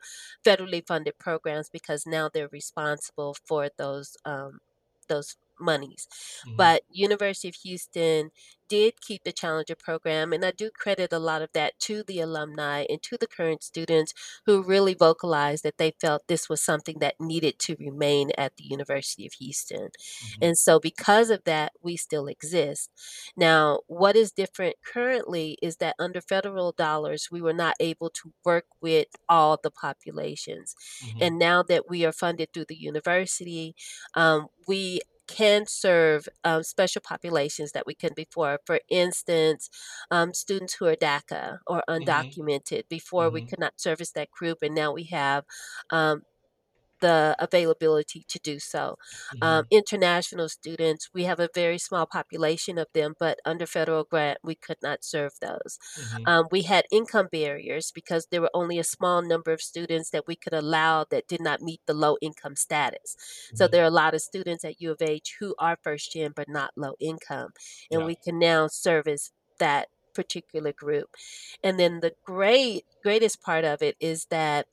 federally 0.45 0.85
funded 0.85 1.17
programs 1.19 1.69
because 1.69 2.05
now 2.05 2.29
they're 2.33 2.49
responsible 2.51 3.35
for 3.45 3.69
those 3.77 4.17
um, 4.25 4.59
those 5.07 5.35
monies. 5.61 6.07
hmm 6.43 6.57
But 6.57 6.83
University 6.89 7.49
of 7.49 7.55
Houston 7.63 8.31
did 8.69 9.01
keep 9.01 9.23
the 9.25 9.33
Challenger 9.33 9.75
program, 9.75 10.31
and 10.31 10.45
I 10.45 10.51
do 10.51 10.71
credit 10.71 11.11
a 11.11 11.19
lot 11.19 11.41
of 11.41 11.49
that 11.53 11.77
to 11.81 12.03
the 12.03 12.21
alumni 12.21 12.85
and 12.89 13.03
to 13.03 13.17
the 13.17 13.27
current 13.27 13.63
students 13.63 14.13
who 14.45 14.63
really 14.63 14.93
vocalized 14.93 15.63
that 15.63 15.77
they 15.77 15.91
felt 15.99 16.27
this 16.27 16.47
was 16.47 16.61
something 16.61 16.99
that 16.99 17.15
needed 17.19 17.59
to 17.59 17.75
remain 17.79 18.31
at 18.37 18.55
the 18.55 18.63
University 18.63 19.25
of 19.25 19.33
Houston. 19.33 19.89
hmm 20.21 20.41
And 20.41 20.57
so, 20.57 20.79
because 20.79 21.29
of 21.29 21.43
that, 21.45 21.73
we 21.81 21.97
still 21.97 22.27
exist. 22.27 22.89
Now, 23.35 23.79
what 23.87 24.15
is 24.15 24.31
different 24.31 24.75
currently 24.85 25.57
is 25.61 25.77
that 25.77 25.95
under 25.99 26.21
federal 26.21 26.71
dollars, 26.71 27.27
we 27.31 27.41
were 27.41 27.53
not 27.53 27.75
able 27.79 28.09
to 28.11 28.33
work 28.45 28.65
with 28.81 29.07
all 29.29 29.59
the 29.61 29.71
populations. 29.71 30.75
hmm 31.01 31.19
And 31.19 31.37
now 31.39 31.63
that 31.63 31.89
we 31.89 32.05
are 32.05 32.11
funded 32.11 32.53
through 32.53 32.65
the 32.69 32.75
university, 32.75 33.75
um, 34.15 34.47
we 34.67 35.01
can 35.31 35.65
serve 35.67 36.27
um, 36.43 36.63
special 36.63 37.01
populations 37.01 37.71
that 37.73 37.85
we 37.87 37.95
couldn't 37.95 38.15
before. 38.15 38.59
For 38.65 38.79
instance, 38.89 39.69
um, 40.11 40.33
students 40.33 40.73
who 40.75 40.85
are 40.87 40.95
DACA 40.95 41.59
or 41.67 41.83
hmm 41.99 42.31
undocumented. 42.41 42.83
Before 42.89 43.29
we 43.31 43.41
hmm 43.41 43.49
could 43.49 43.59
not 43.59 43.79
service 43.79 44.11
that 44.11 44.31
group, 44.31 44.59
and 44.61 44.75
now 44.75 44.91
we 44.93 45.05
have 45.05 45.45
um, 45.91 46.23
the 47.01 47.35
availability 47.39 48.23
to 48.27 48.39
do 48.39 48.59
so. 48.59 48.95
Um, 49.41 49.63
hmm 49.63 49.71
international 49.71 50.49
students, 50.49 51.09
we 51.13 51.23
have 51.25 51.39
a 51.39 51.49
very 51.53 51.77
small 51.77 52.05
population 52.05 52.77
of 52.77 52.87
them, 52.93 53.15
but 53.19 53.39
under 53.45 53.65
federal 53.65 54.03
grant, 54.05 54.39
we 54.43 54.55
could 54.55 54.77
not 54.81 55.03
serve 55.03 55.33
those. 55.41 55.77
hmm 55.95 56.25
Um, 56.25 56.47
we 56.51 56.63
had 56.63 56.85
income 56.91 57.27
barriers 57.31 57.91
because 57.93 58.27
there 58.31 58.41
were 58.41 58.51
only 58.53 58.79
a 58.79 58.83
small 58.83 59.21
number 59.21 59.51
of 59.51 59.61
students 59.61 60.09
that 60.11 60.27
we 60.27 60.35
could 60.35 60.53
allow 60.53 61.05
that 61.09 61.27
did 61.27 61.41
not 61.41 61.61
meet 61.61 61.81
the 61.85 61.93
low 61.93 62.17
income 62.21 62.55
status. 62.55 63.15
So 63.55 63.67
hmm 63.67 63.71
there 63.71 63.83
are 63.83 63.87
a 63.87 63.91
lot 63.91 64.13
of 64.13 64.21
students 64.21 64.63
at 64.65 64.81
U 64.81 64.91
of 64.91 65.01
H 65.01 65.35
who 65.39 65.55
are 65.59 65.77
first 65.83 66.11
gen 66.13 66.33
but 66.35 66.49
not 66.49 66.71
low 66.75 66.95
income, 66.99 67.51
and 67.91 68.03
Yeah. 68.03 68.05
we 68.05 68.15
can 68.15 68.39
now 68.39 68.67
service 68.67 69.31
that 69.59 69.89
particular 70.13 70.73
group. 70.73 71.09
And 71.63 71.79
then 71.79 71.99
the 72.01 72.13
great 72.25 72.85
greatest 73.03 73.41
part 73.41 73.65
of 73.65 73.81
it 73.81 73.95
is 73.99 74.27
that 74.29 74.67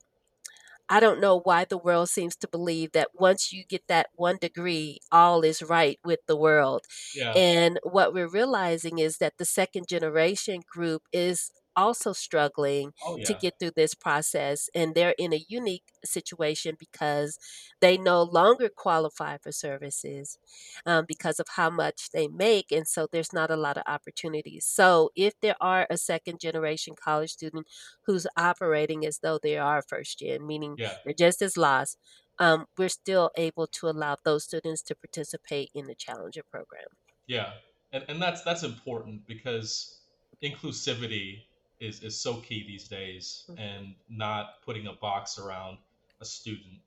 I 0.88 1.00
don't 1.00 1.20
know 1.20 1.40
why 1.40 1.64
the 1.64 1.78
world 1.78 2.08
seems 2.08 2.36
to 2.36 2.48
believe 2.48 2.92
that 2.92 3.10
once 3.14 3.52
you 3.52 3.64
get 3.64 3.86
that 3.88 4.08
one 4.14 4.38
degree, 4.40 5.00
all 5.12 5.42
is 5.42 5.62
right 5.62 5.98
with 6.04 6.20
the 6.26 6.36
world. 6.36 6.86
Yeah. 7.14 7.36
And 7.36 7.78
what 7.82 8.14
we're 8.14 8.28
realizing 8.28 8.98
is 8.98 9.18
that 9.18 9.38
the 9.38 9.44
second 9.44 9.86
generation 9.88 10.62
group 10.66 11.02
is 11.12 11.50
also 11.78 12.12
struggling 12.12 12.92
Oh 13.04 13.18
to 13.24 13.34
get 13.34 13.54
through 13.58 13.72
this 13.76 13.94
process. 13.94 14.68
And 14.74 14.94
they're 14.94 15.14
in 15.18 15.32
a 15.32 15.44
unique 15.48 15.84
situation 16.04 16.76
because 16.78 17.38
they 17.80 17.96
no 17.96 18.22
longer 18.22 18.68
qualify 18.68 19.38
for 19.38 19.52
services 19.52 20.38
um, 20.86 21.04
because 21.06 21.38
of 21.40 21.46
how 21.56 21.70
much 21.70 22.10
they 22.12 22.28
make. 22.28 22.72
And 22.72 22.86
so 22.86 23.06
there's 23.10 23.32
not 23.32 23.50
a 23.50 23.56
lot 23.56 23.76
of 23.76 23.84
opportunities. 23.86 24.64
So 24.66 25.10
if 25.16 25.34
there 25.40 25.56
are 25.60 25.86
a 25.90 25.96
second 25.96 26.40
generation 26.40 26.94
college 26.94 27.30
student 27.32 27.66
who's 28.06 28.26
operating 28.36 29.06
as 29.06 29.18
though 29.18 29.38
they 29.42 29.56
are 29.58 29.82
first 29.82 30.18
gen, 30.18 30.46
meaning 30.46 30.76
Yeah. 30.78 30.94
they're 31.04 31.14
just 31.14 31.42
as 31.42 31.56
lost, 31.56 31.98
um, 32.38 32.66
we're 32.76 32.88
still 32.88 33.30
able 33.36 33.66
to 33.66 33.88
allow 33.88 34.16
those 34.24 34.44
students 34.44 34.82
to 34.82 34.94
participate 34.94 35.70
in 35.74 35.86
the 35.86 35.94
Challenger 35.94 36.42
program. 36.50 36.86
Yeah, 37.26 37.52
and 37.92 38.04
and 38.08 38.22
that's 38.22 38.42
that's 38.42 38.62
important 38.62 39.26
because 39.26 40.00
inclusivity 40.42 41.42
is 41.80 42.02
is 42.02 42.20
so 42.20 42.34
key 42.40 42.64
these 42.66 42.88
days, 42.88 43.44
Mhm. 43.48 43.58
and 43.58 43.94
not 44.08 44.62
putting 44.64 44.86
a 44.86 44.92
box 44.92 45.38
around 45.38 45.78
a 46.20 46.24
student. 46.24 46.80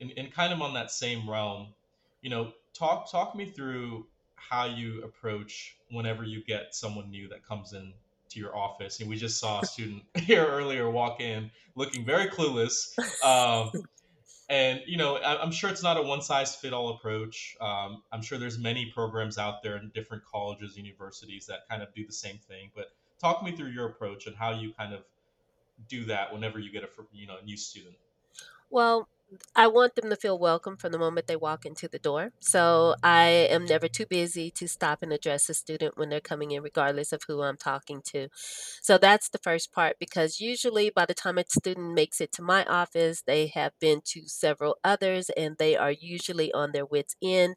And 0.00 0.12
and 0.16 0.32
kind 0.32 0.52
of 0.52 0.60
on 0.62 0.74
that 0.74 0.90
same 0.90 1.28
realm, 1.28 1.74
you 2.22 2.30
know, 2.30 2.52
talk 2.74 3.10
talk 3.10 3.34
me 3.34 3.46
through 3.50 4.06
how 4.34 4.66
you 4.66 5.02
approach 5.02 5.76
whenever 5.90 6.22
you 6.22 6.44
get 6.44 6.74
someone 6.74 7.10
new 7.10 7.28
that 7.28 7.44
comes 7.44 7.72
in 7.72 7.94
to 8.28 8.38
your 8.38 8.56
office. 8.56 9.00
And 9.00 9.08
we 9.08 9.16
just 9.16 9.38
saw 9.40 9.60
a 9.60 9.66
student 9.74 10.02
here 10.16 10.44
earlier 10.46 10.90
walk 10.90 11.20
in 11.20 11.50
looking 11.74 12.04
very 12.04 12.26
clueless. 12.28 12.96
Um, 13.24 13.70
and 14.48 14.80
you 14.86 14.96
know 14.96 15.16
I- 15.16 15.42
i'm 15.42 15.50
sure 15.50 15.70
it's 15.70 15.82
not 15.82 15.96
a 15.96 16.02
one 16.02 16.22
size 16.22 16.54
fit 16.54 16.72
all 16.72 16.90
approach 16.90 17.56
um, 17.60 18.02
i'm 18.12 18.22
sure 18.22 18.38
there's 18.38 18.58
many 18.58 18.86
programs 18.92 19.38
out 19.38 19.60
there 19.62 19.76
in 19.76 19.90
different 19.92 20.24
colleges 20.24 20.76
universities 20.76 21.46
that 21.46 21.68
kind 21.68 21.82
of 21.82 21.92
do 21.94 22.06
the 22.06 22.12
same 22.12 22.38
thing 22.38 22.70
but 22.74 22.92
talk 23.20 23.42
me 23.42 23.52
through 23.52 23.70
your 23.70 23.86
approach 23.86 24.26
and 24.26 24.36
how 24.36 24.50
you 24.50 24.72
kind 24.72 24.92
of 24.92 25.00
do 25.88 26.04
that 26.04 26.32
whenever 26.32 26.58
you 26.58 26.70
get 26.70 26.82
a 26.84 26.88
you 27.12 27.26
know 27.26 27.36
new 27.44 27.56
student. 27.56 27.94
Well, 28.70 29.08
I 29.56 29.66
want 29.66 29.96
them 29.96 30.08
to 30.10 30.16
feel 30.16 30.38
welcome 30.38 30.76
from 30.76 30.92
the 30.92 30.98
moment 30.98 31.26
they 31.26 31.34
walk 31.36 31.66
into 31.66 31.88
the 31.88 31.98
door. 31.98 32.32
So 32.40 32.94
I 33.02 33.24
am 33.26 33.64
never 33.64 33.88
too 33.88 34.06
busy 34.06 34.50
to 34.52 34.68
stop 34.68 35.02
and 35.02 35.12
address 35.12 35.48
a 35.48 35.54
student 35.54 35.96
when 35.96 36.10
they're 36.10 36.20
coming 36.20 36.52
in, 36.52 36.62
regardless 36.62 37.12
of 37.12 37.22
who 37.26 37.42
I'm 37.42 37.56
talking 37.56 38.02
to. 38.06 38.28
So 38.32 38.98
that's 38.98 39.28
the 39.28 39.38
first 39.38 39.72
part 39.72 39.96
because 39.98 40.40
usually 40.40 40.90
by 40.90 41.06
the 41.06 41.14
time 41.14 41.38
a 41.38 41.44
student 41.48 41.94
makes 41.94 42.20
it 42.20 42.30
to 42.32 42.42
my 42.42 42.64
office, 42.66 43.22
they 43.22 43.48
have 43.48 43.72
been 43.80 44.00
to 44.06 44.28
several 44.28 44.78
others 44.84 45.28
and 45.36 45.56
they 45.58 45.76
are 45.76 45.92
usually 45.92 46.52
on 46.52 46.72
their 46.72 46.86
wits' 46.86 47.16
end. 47.20 47.56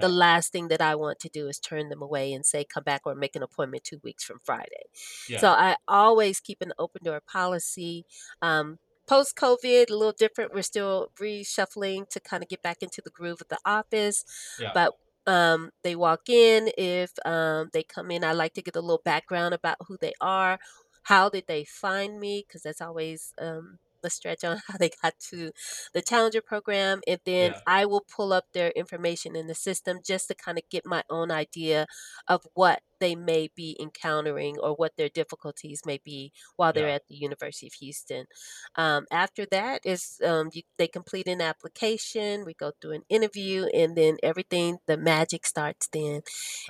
The 0.00 0.08
last 0.08 0.52
thing 0.52 0.68
that 0.68 0.80
I 0.80 0.94
want 0.94 1.18
to 1.20 1.28
do 1.28 1.48
is 1.48 1.58
turn 1.58 1.88
them 1.88 2.02
away 2.02 2.32
and 2.32 2.46
say, 2.46 2.64
come 2.64 2.84
back 2.84 3.02
or 3.04 3.14
make 3.14 3.34
an 3.34 3.42
appointment 3.42 3.84
two 3.84 4.00
weeks 4.04 4.22
from 4.22 4.38
Friday. 4.44 4.84
yeah 5.28 5.38
So 5.38 5.48
I 5.48 5.76
always 5.88 6.40
keep 6.40 6.62
an 6.62 6.72
open 6.78 7.02
door 7.04 7.20
policy. 7.26 8.04
Um, 8.40 8.78
Post 9.08 9.36
COVID, 9.36 9.90
a 9.90 9.94
little 9.96 10.12
different. 10.12 10.54
We're 10.54 10.62
still 10.62 11.10
reshuffling 11.18 12.08
to 12.10 12.20
kind 12.20 12.42
of 12.42 12.48
get 12.48 12.62
back 12.62 12.82
into 12.82 13.00
the 13.02 13.10
groove 13.10 13.40
of 13.40 13.48
the 13.48 13.58
office. 13.64 14.24
yeah 14.60 14.70
But 14.74 14.92
um, 15.26 15.70
they 15.82 15.96
walk 15.96 16.28
in. 16.28 16.70
If 16.76 17.12
um, 17.24 17.70
they 17.72 17.82
come 17.82 18.10
in, 18.10 18.24
I 18.24 18.32
like 18.32 18.54
to 18.54 18.62
get 18.62 18.76
a 18.76 18.80
little 18.80 19.02
background 19.04 19.54
about 19.54 19.76
who 19.86 19.96
they 20.00 20.12
are. 20.20 20.58
How 21.04 21.28
did 21.28 21.44
they 21.46 21.64
find 21.64 22.20
me? 22.20 22.44
Because 22.46 22.62
that's 22.62 22.80
always 22.80 23.32
um, 23.40 23.78
a 24.08 24.10
stretch 24.10 24.42
on 24.44 24.56
how 24.66 24.78
they 24.78 24.90
got 25.02 25.14
to 25.30 25.52
the 25.94 26.02
Challenger 26.02 26.42
program. 26.42 27.00
And 27.06 27.20
then 27.24 27.52
yeah 27.52 27.60
I 27.66 27.86
will 27.86 28.04
pull 28.16 28.32
up 28.32 28.46
their 28.52 28.70
information 28.70 29.36
in 29.36 29.46
the 29.46 29.54
system 29.54 30.00
just 30.04 30.28
to 30.28 30.34
kind 30.34 30.58
of 30.58 30.64
get 30.70 30.86
my 30.86 31.02
own 31.10 31.30
idea 31.30 31.86
of 32.26 32.46
what 32.54 32.80
they 33.00 33.14
may 33.14 33.48
be 33.54 33.76
encountering 33.80 34.56
or 34.58 34.74
what 34.74 34.96
their 34.96 35.08
difficulties 35.08 35.82
may 35.86 36.00
be 36.04 36.32
while 36.56 36.72
they're 36.72 36.88
yeah 36.88 36.94
at 36.94 37.06
the 37.08 37.14
University 37.14 37.66
of 37.66 37.74
Houston. 37.74 38.24
Um, 38.74 39.06
after 39.12 39.46
that 39.50 39.82
is 39.84 40.20
um, 40.24 40.48
you, 40.52 40.62
they 40.78 40.88
complete 40.88 41.28
an 41.28 41.40
application, 41.40 42.44
we 42.44 42.54
go 42.54 42.72
through 42.80 42.92
an 42.92 43.02
interview, 43.08 43.66
and 43.74 43.96
then 43.96 44.16
everything, 44.22 44.78
the 44.86 44.96
magic 44.96 45.46
starts 45.46 45.88
then. 45.92 46.22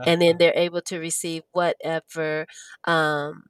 And 0.04 0.20
then 0.20 0.38
they're 0.38 0.52
able 0.56 0.82
to 0.82 0.98
receive 0.98 1.44
whatever 1.52 2.46
um, 2.84 3.44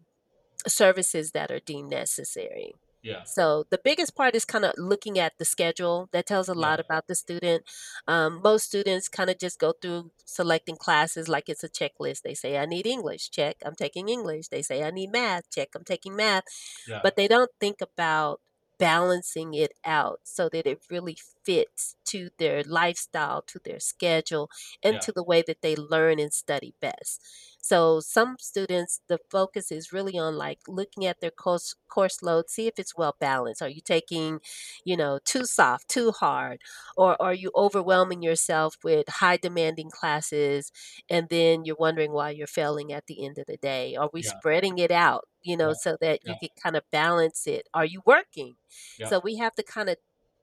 services 0.66 1.32
that 1.32 1.50
are 1.50 1.60
deemed 1.60 1.90
necessary. 1.90 2.74
Yeah 3.02 3.24
So 3.24 3.64
the 3.70 3.78
biggest 3.82 4.14
part 4.16 4.34
is 4.34 4.44
kind 4.44 4.64
of 4.64 4.72
looking 4.78 5.18
at 5.18 5.34
the 5.38 5.44
schedule. 5.44 6.08
That 6.12 6.26
tells 6.26 6.48
a 6.48 6.54
yeah 6.58 6.66
lot 6.66 6.80
about 6.80 7.06
the 7.06 7.14
student. 7.14 7.64
Um, 8.06 8.40
most 8.42 8.66
students 8.66 9.08
kind 9.08 9.30
of 9.30 9.38
just 9.38 9.58
go 9.58 9.72
through 9.72 10.12
selecting 10.24 10.76
classes 10.76 11.28
like 11.28 11.48
it's 11.48 11.64
a 11.64 11.68
checklist. 11.68 12.22
They 12.22 12.34
say, 12.34 12.58
I 12.58 12.66
need 12.66 12.86
English, 12.86 13.30
check, 13.30 13.56
I'm 13.64 13.74
taking 13.74 14.08
English. 14.08 14.48
They 14.48 14.62
say, 14.62 14.82
I 14.82 14.90
need 14.90 15.12
math, 15.12 15.50
check, 15.50 15.68
I'm 15.74 15.84
taking 15.84 16.16
math. 16.16 16.44
yeah 16.86 17.02
But 17.02 17.16
they 17.16 17.28
don't 17.28 17.50
think 17.60 17.80
about 17.80 18.40
balancing 18.78 19.54
it 19.54 19.72
out 19.84 20.20
so 20.24 20.48
that 20.48 20.66
it 20.66 20.82
really 20.90 21.16
fits 21.48 21.96
to 22.06 22.30
their 22.38 22.62
lifestyle, 22.64 23.42
to 23.42 23.58
their 23.64 23.80
schedule, 23.80 24.50
and 24.82 24.96
Yeah. 24.96 25.02
to 25.02 25.12
the 25.12 25.24
way 25.24 25.42
that 25.46 25.62
they 25.62 25.76
learn 25.76 26.18
and 26.20 26.32
study 26.34 26.74
best. 26.80 27.22
So 27.60 28.00
some 28.00 28.36
students, 28.40 29.00
the 29.08 29.18
focus 29.30 29.72
is 29.72 29.92
really 29.92 30.18
on 30.18 30.36
like 30.36 30.60
looking 30.68 31.06
at 31.06 31.20
their 31.20 31.30
course 31.32 31.74
course 31.88 32.22
load, 32.22 32.50
see 32.50 32.66
if 32.68 32.74
it's 32.78 32.96
well 32.96 33.16
balanced. 33.20 33.62
Are 33.62 33.68
you 33.68 33.80
taking, 33.82 34.40
you 34.84 34.96
know, 34.96 35.18
too 35.24 35.44
soft, 35.46 35.88
too 35.88 36.12
hard, 36.12 36.60
or 36.96 37.20
are 37.20 37.34
you 37.34 37.50
overwhelming 37.54 38.22
yourself 38.22 38.76
with 38.84 39.08
high 39.08 39.36
demanding 39.36 39.90
classes 39.90 40.70
and 41.08 41.28
then 41.28 41.64
you're 41.64 41.76
wondering 41.78 42.12
why 42.12 42.30
you're 42.30 42.46
failing 42.46 42.92
at 42.92 43.06
the 43.06 43.24
end 43.24 43.38
of 43.38 43.46
the 43.46 43.56
day? 43.56 43.96
Are 43.96 44.10
we 44.12 44.22
Yeah. 44.22 44.38
spreading 44.38 44.78
it 44.78 44.90
out, 44.90 45.28
you 45.42 45.56
know, 45.56 45.72
Yeah. 45.72 45.74
so 45.74 45.96
that 46.00 46.20
you 46.26 46.34
Yeah. 46.34 46.38
can 46.38 46.50
kind 46.62 46.76
of 46.76 46.84
balance 46.90 47.46
it? 47.46 47.68
Are 47.74 47.84
you 47.86 48.02
working? 48.06 48.56
Yeah. 48.98 49.10
So 49.10 49.20
we 49.22 49.36
have 49.36 49.54
to 49.56 49.62
kind 49.62 49.88
of 49.88 49.96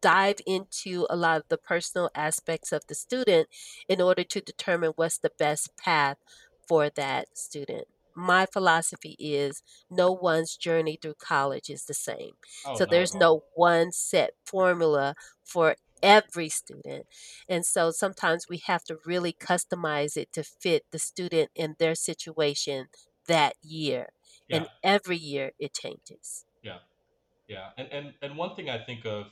dive 0.05 0.39
into 0.45 1.07
a 1.09 1.15
lot 1.15 1.37
of 1.37 1.47
the 1.49 1.57
personal 1.57 2.11
aspects 2.13 2.71
of 2.71 2.85
the 2.87 2.93
student 2.93 3.47
in 3.89 3.99
order 3.99 4.23
to 4.23 4.39
determine 4.39 4.91
what's 4.95 5.17
the 5.17 5.31
best 5.39 5.75
path 5.77 6.17
for 6.67 6.91
that 6.91 7.35
student. 7.35 7.87
My 8.15 8.45
philosophy 8.45 9.15
is 9.19 9.63
no 9.89 10.11
one's 10.11 10.55
journey 10.57 10.99
through 11.01 11.15
college 11.15 11.71
is 11.71 11.85
the 11.85 11.95
same. 11.95 12.33
Oh, 12.65 12.75
So 12.75 12.83
at 12.83 12.91
there's 12.91 13.15
all. 13.15 13.19
no 13.19 13.43
one 13.55 13.91
set 13.91 14.31
formula 14.45 15.15
for 15.43 15.75
every 16.03 16.49
student. 16.49 17.07
And 17.49 17.65
so 17.65 17.89
sometimes 17.89 18.47
we 18.47 18.57
have 18.67 18.83
to 18.85 18.99
really 19.05 19.33
customize 19.33 20.15
it 20.17 20.31
to 20.33 20.43
fit 20.43 20.83
the 20.91 20.99
student 20.99 21.49
and 21.57 21.75
their 21.79 21.95
situation 21.95 22.87
that 23.27 23.55
year. 23.63 24.09
Yeah. 24.47 24.57
And 24.57 24.67
every 24.83 25.17
year 25.17 25.53
it 25.57 25.73
changes. 25.73 26.45
Yeah. 26.61 26.77
Yeah, 27.47 27.69
and, 27.77 27.87
and 27.91 28.13
and 28.23 28.37
one 28.37 28.55
thing 28.55 28.69
I 28.69 28.83
think 28.83 29.05
of, 29.05 29.27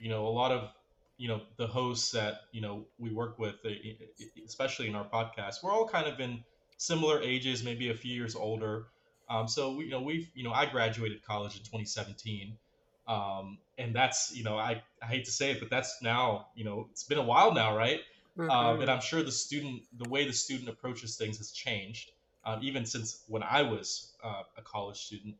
you 0.00 0.08
know, 0.10 0.26
a 0.26 0.30
lot 0.30 0.52
of, 0.52 0.70
you 1.18 1.28
know, 1.28 1.42
the 1.56 1.66
hosts 1.66 2.10
that 2.12 2.34
you 2.52 2.60
know 2.60 2.86
we 2.98 3.12
work 3.12 3.38
with, 3.38 3.56
e- 3.66 3.98
especially 4.46 4.88
in 4.88 4.94
our 4.94 5.08
podcast, 5.08 5.56
we're 5.62 5.72
all 5.72 5.86
kind 5.88 6.06
of 6.06 6.20
in 6.20 6.44
similar 6.78 7.20
ages, 7.22 7.62
maybe 7.62 7.90
a 7.90 7.94
few 7.94 8.14
years 8.14 8.34
older. 8.34 8.88
Um, 9.28 9.46
so 9.46 9.74
we, 9.76 9.84
you 9.84 9.90
know, 9.90 10.02
we've, 10.02 10.30
you 10.34 10.42
know, 10.44 10.52
I 10.52 10.66
graduated 10.66 11.22
college 11.24 11.56
in 11.56 11.62
2017, 11.62 12.58
um, 13.06 13.58
and 13.78 13.94
that's, 13.94 14.32
you 14.34 14.42
know, 14.44 14.58
I, 14.58 14.82
I 15.02 15.06
hate 15.06 15.24
to 15.26 15.30
say 15.30 15.52
it, 15.52 15.60
but 15.60 15.70
that's 15.70 16.02
now, 16.02 16.48
you 16.56 16.64
know, 16.64 16.88
it's 16.90 17.04
been 17.04 17.18
a 17.18 17.22
while 17.22 17.52
now, 17.52 17.76
right? 17.76 18.00
Um, 18.48 18.80
and 18.80 18.90
I'm 18.90 19.00
sure 19.00 19.22
the 19.22 19.30
student, 19.30 19.82
the 19.96 20.08
way 20.08 20.26
the 20.26 20.32
student 20.32 20.68
approaches 20.68 21.16
things 21.16 21.38
has 21.38 21.52
changed, 21.52 22.10
um, 22.44 22.60
even 22.62 22.84
since 22.86 23.22
when 23.28 23.42
I 23.44 23.62
was 23.62 24.14
uh, 24.24 24.42
a 24.58 24.62
college 24.62 24.98
student 24.98 25.36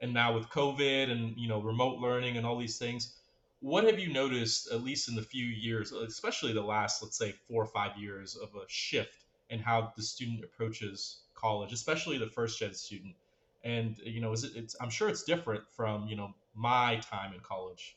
and 0.00 0.12
now 0.12 0.34
with 0.34 0.48
COVID 0.50 1.10
and 1.10 1.36
you 1.36 1.48
know 1.48 1.60
remote 1.60 1.98
learning 1.98 2.36
and 2.36 2.46
all 2.46 2.58
these 2.58 2.78
things, 2.78 3.16
what 3.66 3.82
have 3.82 3.98
you 3.98 4.12
noticed, 4.12 4.70
at 4.70 4.84
least 4.84 5.08
in 5.08 5.16
the 5.16 5.22
few 5.22 5.44
years, 5.44 5.90
especially 5.90 6.52
the 6.52 6.62
last, 6.62 7.02
let's 7.02 7.18
say, 7.18 7.32
four 7.48 7.64
or 7.64 7.66
five 7.66 7.96
years, 7.98 8.36
of 8.36 8.50
a 8.54 8.64
shift 8.68 9.24
in 9.50 9.58
how 9.58 9.92
the 9.96 10.02
student 10.02 10.44
approaches 10.44 11.22
college, 11.34 11.72
especially 11.72 12.16
the 12.16 12.28
first 12.28 12.60
gen 12.60 12.74
student? 12.74 13.16
And 13.64 13.98
you 14.04 14.20
know, 14.20 14.32
is 14.32 14.44
it? 14.44 14.52
It's 14.54 14.76
I'm 14.80 14.88
sure 14.88 15.08
it's 15.08 15.24
different 15.24 15.64
from 15.76 16.06
you 16.06 16.14
know 16.14 16.32
my 16.54 17.00
time 17.10 17.34
in 17.34 17.40
college. 17.40 17.96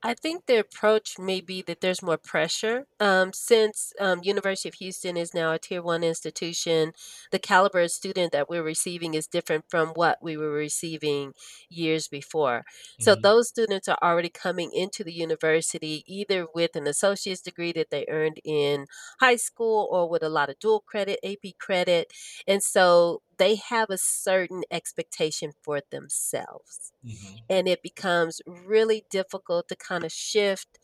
I 0.00 0.14
think 0.14 0.46
the 0.46 0.58
approach 0.60 1.18
may 1.18 1.40
be 1.40 1.60
that 1.62 1.80
there's 1.80 2.02
more 2.02 2.18
pressure. 2.18 2.86
Um, 3.00 3.32
since 3.32 3.92
um, 3.98 4.20
University 4.22 4.68
of 4.68 4.76
Houston 4.76 5.16
is 5.16 5.34
now 5.34 5.52
a 5.52 5.58
tier 5.58 5.82
one 5.82 6.04
institution, 6.04 6.92
the 7.32 7.40
caliber 7.40 7.80
of 7.80 7.90
student 7.90 8.30
that 8.30 8.48
we're 8.48 8.62
receiving 8.62 9.14
is 9.14 9.26
different 9.26 9.64
from 9.68 9.88
what 9.88 10.18
we 10.22 10.36
were 10.36 10.52
receiving 10.52 11.32
years 11.68 12.06
before. 12.06 12.64
So 13.00 13.16
hmm 13.16 13.20
those 13.20 13.48
students 13.48 13.88
are 13.88 13.98
already 14.00 14.28
coming 14.28 14.70
into 14.72 15.02
the 15.02 15.12
university 15.12 16.04
either 16.06 16.46
with 16.54 16.76
an 16.76 16.86
associate's 16.86 17.42
degree 17.42 17.72
that 17.72 17.90
they 17.90 18.06
earned 18.08 18.38
in 18.44 18.86
high 19.18 19.36
school 19.36 19.88
or 19.90 20.08
with 20.08 20.22
a 20.22 20.28
lot 20.28 20.48
of 20.48 20.60
dual 20.60 20.80
credit, 20.80 21.18
AP 21.24 21.54
credit. 21.58 22.12
And 22.46 22.62
so 22.62 23.22
they 23.38 23.56
have 23.56 23.90
a 23.90 23.98
certain 23.98 24.62
expectation 24.70 25.52
for 25.62 25.80
themselves 25.90 26.92
hmm 27.02 27.48
and 27.50 27.68
it 27.68 27.82
becomes 27.82 28.40
really 28.46 29.04
difficult 29.10 29.68
to 29.68 29.76
kind 29.76 30.04
of 30.04 30.12
shift 30.12 30.78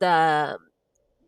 the 0.00 0.58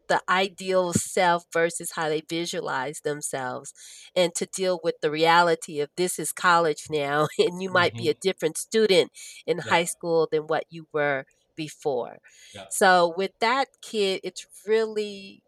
the 0.09 0.23
ideal 0.29 0.93
self 0.93 1.45
versus 1.53 1.93
how 1.95 2.09
they 2.09 2.23
visualize 2.29 3.01
themselves 3.01 3.73
and 4.15 4.35
to 4.35 4.47
deal 4.47 4.81
with 4.83 4.97
the 5.01 5.11
reality 5.11 5.81
of 5.81 5.91
this 5.97 6.19
is 6.19 6.33
college 6.33 6.87
now 6.91 7.29
and 7.39 7.62
you 7.62 7.71
might 7.71 7.97
be 7.97 8.09
hmm 8.09 8.11
a 8.11 8.15
different 8.15 8.59
student 8.59 9.11
in 9.47 9.59
Yeah, 9.62 9.73
high 9.73 9.85
school 9.85 10.29
than 10.31 10.43
what 10.43 10.65
you 10.71 10.87
were 10.93 11.25
before. 11.57 12.19
yeah, 12.53 12.67
So 12.69 13.15
with 13.17 13.33
that 13.40 13.68
kid 13.83 14.21
it's 14.25 14.47
really 14.66 15.42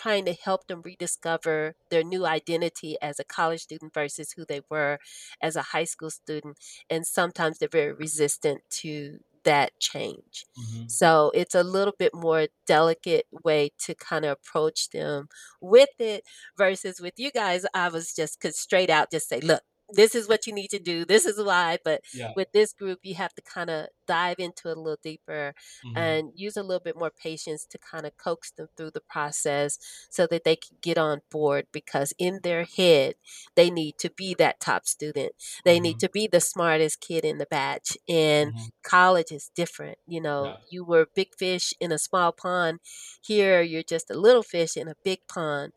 trying 0.00 0.24
to 0.26 0.32
help 0.34 0.66
them 0.66 0.82
rediscover 0.84 1.74
their 1.90 2.02
new 2.04 2.26
identity 2.26 2.96
as 3.02 3.18
a 3.18 3.24
college 3.24 3.60
student 3.62 3.92
versus 3.94 4.32
who 4.32 4.44
they 4.46 4.60
were 4.70 4.98
as 5.42 5.56
a 5.56 5.62
high 5.62 5.84
school 5.84 6.10
student 6.10 6.56
and 6.88 7.06
sometimes 7.06 7.58
they're 7.58 7.68
very 7.68 7.92
resistant 7.92 8.60
to 8.70 9.18
that 9.44 9.72
change. 9.80 10.44
hmm 10.56 10.86
So 10.86 11.30
it's 11.34 11.54
a 11.54 11.62
little 11.62 11.94
bit 11.98 12.14
more 12.14 12.48
delicate 12.66 13.26
way 13.44 13.70
to 13.80 13.94
kind 13.94 14.24
of 14.24 14.32
approach 14.32 14.90
them 14.90 15.28
with 15.60 15.88
it 15.98 16.24
versus 16.58 17.00
with 17.00 17.14
you 17.16 17.30
guys, 17.30 17.64
I 17.74 17.88
was 17.88 18.14
just 18.14 18.40
could 18.40 18.54
straight 18.54 18.90
out 18.90 19.10
just 19.10 19.28
say, 19.28 19.40
look, 19.40 19.62
this 19.92 20.14
is 20.14 20.28
what 20.28 20.46
you 20.46 20.52
need 20.52 20.70
to 20.70 20.78
do. 20.78 21.04
This 21.04 21.26
is 21.26 21.42
why. 21.42 21.78
But 21.84 22.02
yeah, 22.12 22.34
with 22.34 22.52
this 22.52 22.72
group, 22.72 23.00
you 23.02 23.14
have 23.16 23.34
to 23.34 23.42
kind 23.42 23.70
of 23.70 23.86
dive 24.06 24.36
into 24.38 24.68
it 24.70 24.76
a 24.76 24.80
little 24.80 24.98
deeper 25.02 25.54
hmm 25.82 25.92
and 25.94 26.32
use 26.34 26.56
a 26.56 26.62
little 26.62 26.80
bit 26.82 26.96
more 26.96 27.10
patience 27.10 27.64
to 27.66 27.78
kind 27.78 28.06
of 28.06 28.16
coax 28.16 28.50
them 28.52 28.68
through 28.76 28.90
the 28.92 29.00
process 29.00 29.78
so 30.10 30.26
that 30.26 30.44
they 30.44 30.56
can 30.56 30.76
get 30.80 30.98
on 30.98 31.20
board 31.30 31.66
because 31.72 32.12
in 32.18 32.40
their 32.42 32.64
head, 32.64 33.14
they 33.54 33.70
need 33.70 33.98
to 33.98 34.10
be 34.10 34.34
that 34.34 34.60
top 34.60 34.86
student. 34.86 35.32
They 35.64 35.80
need 35.80 35.98
hmm 35.98 36.00
to 36.00 36.08
be 36.08 36.26
the 36.26 36.40
smartest 36.40 37.00
kid 37.00 37.24
in 37.24 37.38
the 37.38 37.46
batch. 37.46 37.96
And 38.08 38.52
hmm 38.52 38.68
college 38.82 39.30
is 39.32 39.50
different. 39.54 39.98
You 40.06 40.20
know, 40.20 40.52
yeah, 40.52 40.56
you 40.68 40.84
were 40.84 41.02
a 41.02 41.06
big 41.14 41.28
fish 41.38 41.72
in 41.80 41.92
a 41.92 41.98
small 41.98 42.32
pond. 42.32 42.80
Here, 43.22 43.62
you're 43.62 43.82
just 43.82 44.10
a 44.10 44.14
little 44.18 44.42
fish 44.42 44.76
in 44.76 44.88
a 44.88 44.94
big 45.04 45.20
pond. 45.28 45.72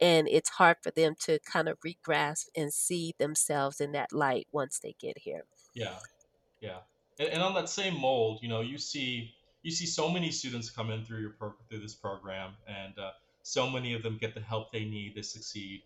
And 0.00 0.28
it's 0.28 0.50
hard 0.50 0.76
for 0.82 0.90
them 0.90 1.14
to 1.20 1.38
kind 1.40 1.68
of 1.68 1.78
regrasp 1.80 2.46
and 2.56 2.72
see 2.72 3.14
themselves 3.18 3.57
in 3.80 3.92
that 3.92 4.12
light 4.12 4.46
once 4.52 4.78
they 4.78 4.94
get 5.00 5.18
here. 5.18 5.44
yeah. 5.74 5.98
Yeah, 6.60 6.78
and, 7.20 7.28
and 7.28 7.42
on 7.42 7.54
that 7.54 7.68
same 7.68 8.00
mold, 8.00 8.40
you 8.42 8.48
know, 8.48 8.60
you 8.62 8.78
see 8.78 9.34
you 9.62 9.70
see 9.70 9.86
so 9.86 10.08
many 10.10 10.30
students 10.30 10.70
come 10.70 10.90
in 10.90 11.04
through 11.04 11.20
your 11.20 11.30
pro- 11.30 11.54
through 11.68 11.80
this 11.80 11.94
program, 11.94 12.56
and 12.66 12.98
uh, 12.98 13.12
so 13.42 13.70
many 13.70 13.94
of 13.94 14.02
them 14.02 14.18
get 14.20 14.34
the 14.34 14.40
help 14.40 14.72
they 14.72 14.84
need 14.84 15.14
to 15.14 15.22
succeed. 15.22 15.82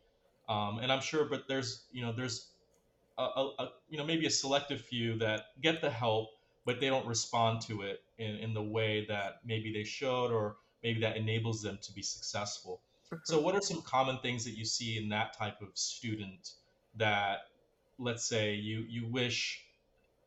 Um, 0.48 0.78
and 0.78 0.90
I'm 0.90 1.00
sure, 1.02 1.24
but 1.26 1.48
there's 1.48 1.84
you 1.92 2.02
know 2.02 2.12
there's 2.12 2.48
a, 3.18 3.22
a, 3.22 3.42
a 3.58 3.72
you 3.90 3.98
know 3.98 4.04
maybe 4.04 4.26
a 4.26 4.30
selective 4.30 4.80
few 4.80 5.18
that 5.18 5.46
get 5.60 5.82
the 5.82 5.90
help, 5.90 6.30
but 6.64 6.80
they 6.80 6.88
don't 6.88 7.06
respond 7.06 7.60
to 7.62 7.82
it 7.82 8.02
in, 8.18 8.36
in 8.36 8.54
the 8.54 8.62
way 8.62 9.04
that 9.08 9.40
maybe 9.44 9.72
they 9.72 9.84
should, 9.84 10.28
or 10.32 10.56
maybe 10.82 11.00
that 11.00 11.16
enables 11.18 11.60
them 11.62 11.78
to 11.82 11.92
be 11.92 12.02
successful. 12.02 12.80
So, 13.24 13.38
Mhm. 13.38 13.42
what 13.42 13.54
are 13.54 13.60
some 13.60 13.82
common 13.82 14.18
things 14.20 14.44
that 14.44 14.56
you 14.56 14.64
see 14.64 14.96
in 14.96 15.10
that 15.10 15.36
type 15.36 15.60
of 15.60 15.68
student 15.74 16.52
that, 16.96 17.40
let's 18.02 18.24
say, 18.24 18.54
you 18.54 18.84
you 18.88 19.06
wish 19.06 19.64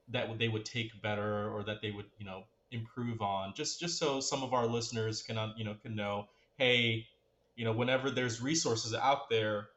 that 0.10 0.38
they 0.38 0.48
would 0.48 0.66
take 0.66 1.02
better 1.02 1.50
or 1.50 1.64
that 1.64 1.82
they 1.82 1.92
would 1.92 2.06
you 2.18 2.26
know 2.26 2.44
improve 2.72 3.22
on 3.22 3.54
just 3.56 3.80
just 3.80 3.98
so 3.98 4.20
some 4.20 4.44
of 4.44 4.54
our 4.54 4.68
listeners 4.68 5.22
can 5.22 5.54
you 5.56 5.64
know 5.64 5.76
can 5.82 5.96
know 5.96 6.28
hey 6.58 7.06
you 7.56 7.64
know 7.64 7.72
whenever 7.72 8.10
there's 8.10 8.42
resources 8.42 8.94
out 8.94 9.30
there 9.30 9.70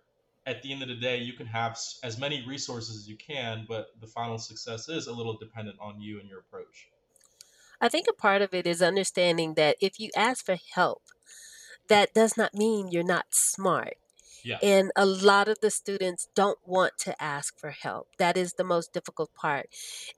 at 0.47 0.63
the 0.63 0.73
end 0.73 0.83
of 0.83 0.89
the 0.89 0.95
day 0.95 1.19
you 1.19 1.33
can 1.35 1.47
have 1.47 1.79
as 2.03 2.19
many 2.19 2.45
resources 2.47 2.97
as 2.97 3.09
you 3.09 3.17
can 3.17 3.65
but 3.69 3.89
the 4.01 4.07
final 4.07 4.39
success 4.39 4.89
is 4.89 5.07
a 5.07 5.13
little 5.13 5.37
dependent 5.37 5.77
on 5.81 6.01
you 6.01 6.19
and 6.19 6.29
your 6.29 6.41
approach 6.41 6.89
I 7.81 7.89
think 7.89 8.07
a 8.09 8.13
part 8.13 8.43
of 8.43 8.53
it 8.55 8.67
is 8.67 8.83
understanding 8.83 9.55
that 9.55 9.77
if 9.81 10.01
you 10.01 10.11
ask 10.17 10.45
for 10.45 10.57
help, 10.75 11.03
that 11.89 12.13
does 12.13 12.37
not 12.37 12.53
mean 12.53 12.89
you're 12.89 13.05
not 13.05 13.27
smart. 13.31 13.95
Yeah 14.49 14.61
And 14.63 14.91
a 14.97 15.07
lot 15.07 15.49
of 15.49 15.59
the 15.61 15.71
students 15.71 16.29
don't 16.35 16.59
want 16.65 16.95
to 17.01 17.21
ask 17.23 17.59
for 17.59 17.71
help. 17.71 18.09
That 18.19 18.37
is 18.37 18.55
the 18.55 18.65
most 18.65 18.93
difficult 18.93 19.33
part. 19.35 19.67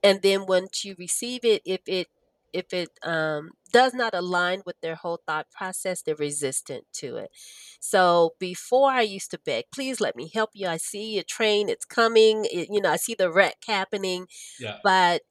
And 0.03 0.21
then 0.21 0.45
once 0.47 0.83
you 0.83 0.95
receive 0.97 1.45
it, 1.45 1.61
if 1.65 1.81
it 1.87 2.07
if 2.53 2.73
it 2.73 2.89
um, 3.03 3.51
does 3.71 3.93
not 3.93 4.13
align 4.13 4.61
with 4.65 4.75
their 4.81 4.95
whole 4.95 5.21
thought 5.25 5.49
process, 5.51 6.01
they're 6.01 6.15
resistant 6.15 6.85
to 6.93 7.15
it. 7.15 7.31
So 7.79 8.31
before 8.39 8.91
I 8.91 9.01
used 9.01 9.31
to 9.31 9.39
beg, 9.39 9.65
please 9.73 10.01
let 10.01 10.17
me 10.17 10.29
help 10.33 10.49
you. 10.53 10.67
I 10.67 10.75
see 10.77 11.17
a 11.17 11.23
train, 11.23 11.69
it's 11.69 11.85
coming. 11.85 12.45
It, 12.51 12.67
you 12.69 12.81
know, 12.81 12.91
I 12.91 12.97
see 12.97 13.15
the 13.15 13.31
wreck 13.31 13.57
happening, 13.65 14.27
yeah 14.57 14.79
but 14.83 15.23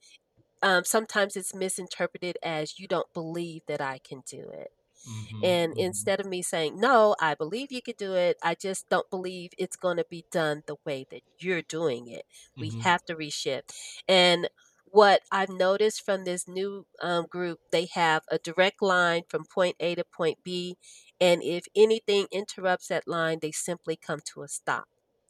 um, 0.62 0.84
sometimes 0.84 1.36
it's 1.36 1.54
misinterpreted 1.54 2.38
as 2.42 2.78
you 2.78 2.88
don't 2.88 3.12
believe 3.14 3.62
that 3.68 3.80
I 3.80 3.98
can 3.98 4.22
do 4.26 4.50
it. 4.50 4.72
Mm-hmm, 5.06 5.42
And 5.42 5.74
mm-hmm, 5.76 5.76
instead 5.76 6.20
of 6.20 6.26
me 6.26 6.42
saying, 6.42 6.78
no, 6.78 7.16
I 7.20 7.34
believe 7.34 7.72
you 7.72 7.82
could 7.82 7.96
do 7.96 8.14
it, 8.14 8.36
I 8.42 8.54
just 8.54 8.88
don't 8.88 9.08
believe 9.10 9.50
it's 9.58 9.76
going 9.76 9.96
to 9.96 10.06
be 10.08 10.26
done 10.30 10.62
the 10.66 10.76
way 10.84 11.06
that 11.10 11.22
you're 11.38 11.62
doing 11.62 12.08
it. 12.08 12.24
We 12.58 12.72
mm-hmm, 12.72 12.82
have 12.82 13.04
to 13.06 13.14
reshift. 13.14 13.72
And 14.08 14.48
what 14.86 15.22
I've 15.30 15.48
noticed 15.50 16.04
from 16.04 16.24
this 16.24 16.46
new 16.48 16.86
um, 17.00 17.26
group, 17.26 17.60
they 17.72 17.86
have 17.94 18.22
a 18.30 18.38
direct 18.38 18.82
line 18.82 19.22
from 19.28 19.44
point 19.44 19.76
A 19.80 19.94
to 19.94 20.04
point 20.04 20.38
B. 20.44 20.76
And 21.20 21.42
if 21.42 21.66
anything 21.76 22.26
interrupts 22.32 22.88
that 22.88 23.06
line, 23.08 23.38
they 23.40 23.52
simply 23.52 23.96
come 23.96 24.20
to 24.34 24.42
a 24.42 24.48
stop. 24.48 24.86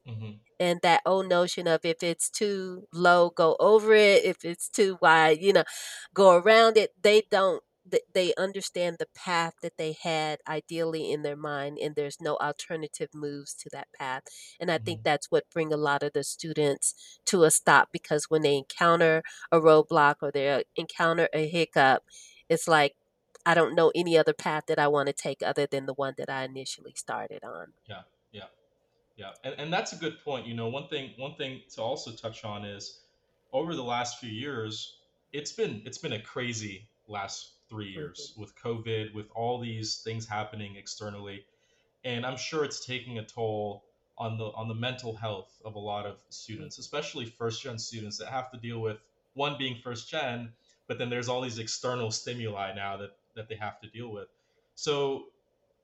hmm 0.07 0.41
And 0.59 0.81
that 0.83 1.03
old 1.07 1.29
notion 1.29 1.67
of 1.67 1.85
if 1.85 2.03
it's 2.03 2.29
too 2.31 2.87
low, 2.93 3.31
go 3.31 3.57
over 3.59 3.95
it. 3.95 4.25
If 4.25 4.45
it's 4.45 4.69
too 4.69 4.99
wide, 5.01 5.41
you 5.41 5.53
know, 5.55 5.65
go 6.15 6.37
around 6.37 6.77
it. 6.77 6.91
They 7.03 7.23
don't. 7.31 7.63
Th- 7.91 8.05
They 8.13 8.35
understand 8.37 8.97
the 8.99 9.09
path 9.15 9.55
that 9.63 9.77
they 9.79 9.97
had 10.03 10.41
ideally 10.49 11.11
in 11.13 11.23
their 11.23 11.37
mind, 11.37 11.79
and 11.83 11.95
there's 11.95 12.21
no 12.21 12.37
alternative 12.37 13.11
moves 13.15 13.55
to 13.55 13.71
that 13.73 13.89
path. 13.99 14.23
And 14.61 14.71
I 14.71 14.79
think 14.79 15.01
hmm 15.01 15.05
that's 15.05 15.31
what 15.31 15.51
bring 15.53 15.73
a 15.73 15.77
lot 15.77 16.03
of 16.03 16.13
the 16.13 16.25
students 16.25 16.95
to 17.27 17.45
a 17.45 17.51
stop 17.51 17.89
because 17.93 18.27
when 18.31 18.43
they 18.43 18.57
encounter 18.57 19.23
a 19.53 19.61
roadblock 19.61 20.17
or 20.23 20.31
they 20.33 20.65
encounter 20.77 21.29
a 21.35 21.49
hiccup, 21.49 22.05
it's 22.49 22.69
like 22.69 22.95
I 23.47 23.55
don't 23.55 23.75
know 23.75 23.91
any 23.95 24.19
other 24.19 24.35
path 24.35 24.65
that 24.69 24.79
I 24.79 24.89
want 24.89 25.07
to 25.09 25.13
take 25.15 25.43
other 25.43 25.67
than 25.67 25.87
the 25.87 25.95
one 25.95 26.15
that 26.19 26.29
I 26.31 26.45
initially 26.45 26.93
started 26.97 27.43
on. 27.45 27.73
Yeah, 27.89 28.03
yeah, 28.33 28.45
yeah. 29.17 29.33
And, 29.45 29.55
and 29.59 29.73
that's 29.73 29.93
a 29.93 29.97
good 29.97 30.19
point. 30.25 30.47
You 30.47 30.55
know, 30.55 30.69
one 30.69 30.89
thing 30.89 31.13
one 31.17 31.35
thing 31.37 31.63
to 31.75 31.83
also 31.83 32.13
touch 32.13 32.45
on 32.45 32.65
is 32.65 33.01
over 33.53 33.75
the 33.75 33.85
last 33.85 34.19
few 34.19 34.31
years, 34.31 34.99
it's 35.33 35.53
been 35.53 35.83
it's 35.87 35.99
been 35.99 36.15
a 36.15 36.23
crazy 36.23 36.89
last 37.09 37.53
three 37.71 37.91
years 37.91 38.35
with 38.37 38.55
COVID, 38.57 39.15
with 39.15 39.29
all 39.37 39.61
these 39.61 40.03
things 40.05 40.29
happening 40.29 40.77
externally. 40.77 41.47
and 42.05 42.27
I'm 42.27 42.37
sure 42.39 42.65
it's 42.65 42.85
taking 42.87 43.19
a 43.19 43.25
toll 43.27 43.85
on 44.19 44.39
the 44.39 44.47
on 44.47 44.69
the 44.69 44.75
mental 44.75 45.17
health 45.17 45.61
of 45.65 45.77
a 45.77 45.81
lot 45.81 46.07
of 46.07 46.19
students, 46.31 46.79
mhm, 46.79 46.81
especially 46.81 47.27
first 47.27 47.63
gen 47.63 47.79
students 47.79 48.19
that 48.19 48.29
have 48.29 48.51
to 48.53 48.59
deal 48.59 48.81
with 48.81 48.99
one 49.35 49.57
being 49.59 49.77
first 49.83 50.09
gen, 50.11 50.55
but 50.89 50.99
then 50.99 51.11
there's 51.11 51.29
all 51.29 51.43
these 51.43 51.59
external 51.59 52.11
stimuli 52.13 52.73
now 52.75 52.99
that 52.99 53.11
that 53.37 53.49
they 53.49 53.57
have 53.57 53.81
to 53.81 53.89
deal 53.91 54.11
with. 54.13 54.29
So 54.77 55.27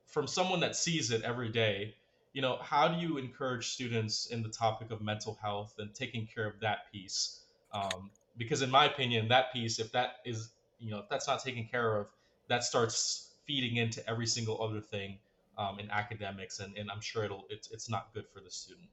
from 0.07 0.29
someone 0.29 0.61
that 0.61 0.77
sees 0.77 1.11
it 1.11 1.23
every 1.23 1.51
day, 1.51 1.97
you 2.33 2.43
know, 2.43 2.59
how 2.61 2.89
do 2.89 2.99
you 3.01 3.19
encourage 3.19 3.69
students 3.69 4.27
in 4.27 4.43
the 4.43 4.51
topic 4.51 4.91
of 4.91 5.01
mental 5.03 5.39
health 5.43 5.75
and 5.79 5.95
taking 5.95 6.27
care 6.27 6.47
of 6.47 6.61
that 6.61 6.91
piece? 6.93 7.41
Um, 7.73 8.13
because 8.37 8.63
in 8.63 8.71
my 8.71 8.87
opinion, 8.87 9.29
that 9.29 9.53
piece, 9.53 9.79
if 9.81 9.93
that 9.93 10.17
is, 10.25 10.51
you 10.79 10.91
know, 10.91 10.99
if 10.99 11.09
that's 11.09 11.27
not 11.27 11.43
taken 11.43 11.65
care 11.65 11.97
of, 11.97 12.07
that 12.49 12.65
starts 12.65 13.35
feeding 13.47 13.77
into 13.77 14.07
every 14.09 14.27
single 14.27 14.63
other 14.63 14.81
thing 14.81 15.19
um, 15.59 15.79
in 15.79 15.91
academics, 15.91 16.61
and, 16.61 16.77
and 16.77 16.91
I'm 16.91 17.01
sure 17.01 17.25
it'll 17.25 17.45
it's 17.49 17.71
it's 17.71 17.89
not 17.89 18.13
good 18.15 18.27
for 18.33 18.41
the 18.41 18.51
student. 18.51 18.89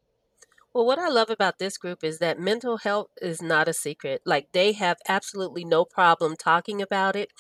Well, 0.73 0.85
what 0.87 0.97
I 0.97 1.07
love 1.09 1.29
about 1.29 1.59
this 1.59 1.77
group 1.77 2.03
is 2.03 2.17
that 2.17 2.39
mental 2.39 2.77
health 2.77 3.09
is 3.21 3.43
not 3.43 3.67
a 3.67 3.73
secret. 3.73 4.21
Like, 4.25 4.51
they 4.53 4.71
have 4.73 4.97
absolutely 5.07 5.63
no 5.65 5.85
problem 5.85 6.35
talking 6.35 6.81
about 6.81 7.15
it. 7.15 7.31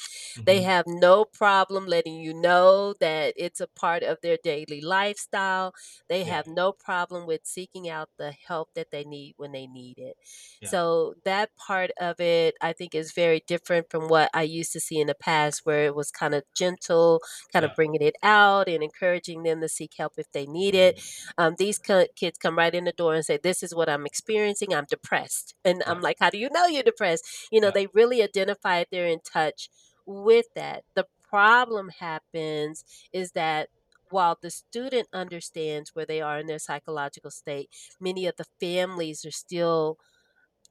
They 0.45 0.61
hmm 0.61 0.63
have 0.63 0.85
no 0.87 1.25
problem 1.25 1.87
letting 1.87 2.15
you 2.15 2.33
know 2.33 2.93
that 2.99 3.33
it's 3.35 3.59
a 3.59 3.67
part 3.67 4.03
of 4.03 4.19
their 4.21 4.37
daily 4.43 4.81
lifestyle. 4.81 5.73
They 6.09 6.23
Yeah, 6.23 6.35
have 6.35 6.45
no 6.45 6.71
problem 6.73 7.25
with 7.25 7.41
seeking 7.45 7.89
out 7.89 8.09
the 8.19 8.31
help 8.47 8.69
that 8.75 8.91
they 8.91 9.03
need 9.03 9.33
when 9.37 9.51
they 9.51 9.65
need 9.65 9.97
it. 9.97 10.15
yeah, 10.61 10.73
So, 10.73 11.15
that 11.25 11.49
part 11.55 11.91
of 11.99 12.19
it, 12.19 12.55
I 12.61 12.73
think, 12.73 12.95
is 12.95 13.11
very 13.13 13.43
different 13.47 13.89
from 13.89 14.07
what 14.07 14.29
I 14.33 14.43
used 14.43 14.71
to 14.73 14.79
see 14.79 14.99
in 14.99 15.07
the 15.07 15.15
past, 15.15 15.61
where 15.65 15.85
it 15.85 15.95
was 15.95 16.11
kind 16.11 16.33
of 16.33 16.43
gentle, 16.55 17.19
kind 17.51 17.65
of 17.65 17.71
yeah, 17.71 17.75
bringing 17.75 18.01
it 18.01 18.15
out 18.23 18.69
and 18.69 18.83
encouraging 18.83 19.43
them 19.43 19.61
to 19.61 19.67
seek 19.69 19.93
help 19.97 20.13
if 20.17 20.31
they 20.31 20.45
need 20.45 20.75
it 20.75 20.95
hmm 20.95 21.33
um, 21.37 21.55
these 21.57 21.79
kids 21.79 22.37
come 22.37 22.57
right 22.57 22.73
in 22.73 22.85
the 22.85 22.91
door 22.91 23.13
and 23.15 23.22
say, 23.23 23.37
This 23.41 23.63
is 23.63 23.75
what 23.75 23.89
I'm 23.89 24.05
experiencing. 24.05 24.73
I'm 24.73 24.85
depressed. 24.89 25.55
And 25.65 25.83
I'm 25.87 26.01
like, 26.01 26.17
How 26.19 26.29
do 26.29 26.37
you 26.37 26.49
know 26.51 26.65
you're 26.67 26.83
depressed? 26.83 27.25
You 27.51 27.61
know, 27.61 27.71
they 27.71 27.87
really 27.93 28.21
identify. 28.23 28.83
They're 28.89 29.07
in 29.07 29.21
touch 29.21 29.69
with 30.05 30.47
that. 30.55 30.83
The 30.95 31.07
problem 31.23 31.89
happens 31.99 32.83
is 33.11 33.31
that 33.31 33.69
while 34.09 34.37
the 34.39 34.51
student 34.51 35.07
understands 35.13 35.91
where 35.95 36.05
they 36.05 36.21
are 36.21 36.37
in 36.39 36.45
their 36.47 36.59
psychological 36.59 37.31
state, 37.31 37.69
many 37.99 38.27
of 38.27 38.35
the 38.37 38.45
families 38.59 39.25
are 39.25 39.31
still 39.31 39.97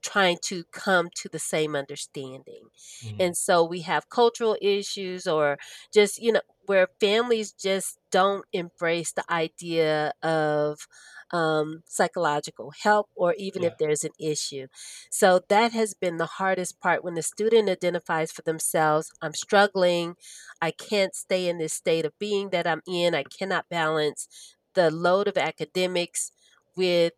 trying 0.02 0.38
to 0.42 0.64
come 0.72 1.08
to 1.14 1.28
the 1.28 1.38
same 1.38 1.76
understanding. 1.76 2.68
hmm 3.02 3.18
And 3.18 3.36
so 3.36 3.64
we 3.64 3.82
have 3.82 4.08
cultural 4.08 4.56
issues 4.60 5.26
or 5.26 5.58
just, 5.92 6.20
you 6.20 6.32
know, 6.32 6.40
where 6.66 6.88
families 7.00 7.52
just 7.52 7.98
don't 8.10 8.44
embrace 8.52 9.12
the 9.12 9.24
idea 9.32 10.12
of 10.22 10.86
um, 11.32 11.82
psychological 11.86 12.72
help 12.82 13.08
or 13.14 13.34
even 13.38 13.62
yeah, 13.62 13.68
if 13.68 13.78
there's 13.78 14.04
an 14.04 14.12
issue. 14.20 14.66
So 15.10 15.40
that 15.48 15.72
has 15.72 15.94
been 15.94 16.18
the 16.18 16.26
hardest 16.26 16.80
part. 16.80 17.04
When 17.04 17.14
the 17.14 17.22
student 17.22 17.68
identifies 17.68 18.32
for 18.32 18.42
themselves 18.42 19.10
I'm 19.22 19.34
struggling, 19.34 20.16
I 20.60 20.70
can't 20.70 21.14
stay 21.14 21.48
in 21.48 21.58
this 21.58 21.72
state 21.74 22.04
of 22.04 22.18
being 22.18 22.50
that 22.50 22.66
I'm 22.66 22.82
in, 22.86 23.14
I 23.14 23.24
cannot 23.24 23.68
balance 23.68 24.28
the 24.74 24.90
load 24.90 25.28
of 25.28 25.36
academics 25.36 26.32
with 26.76 27.12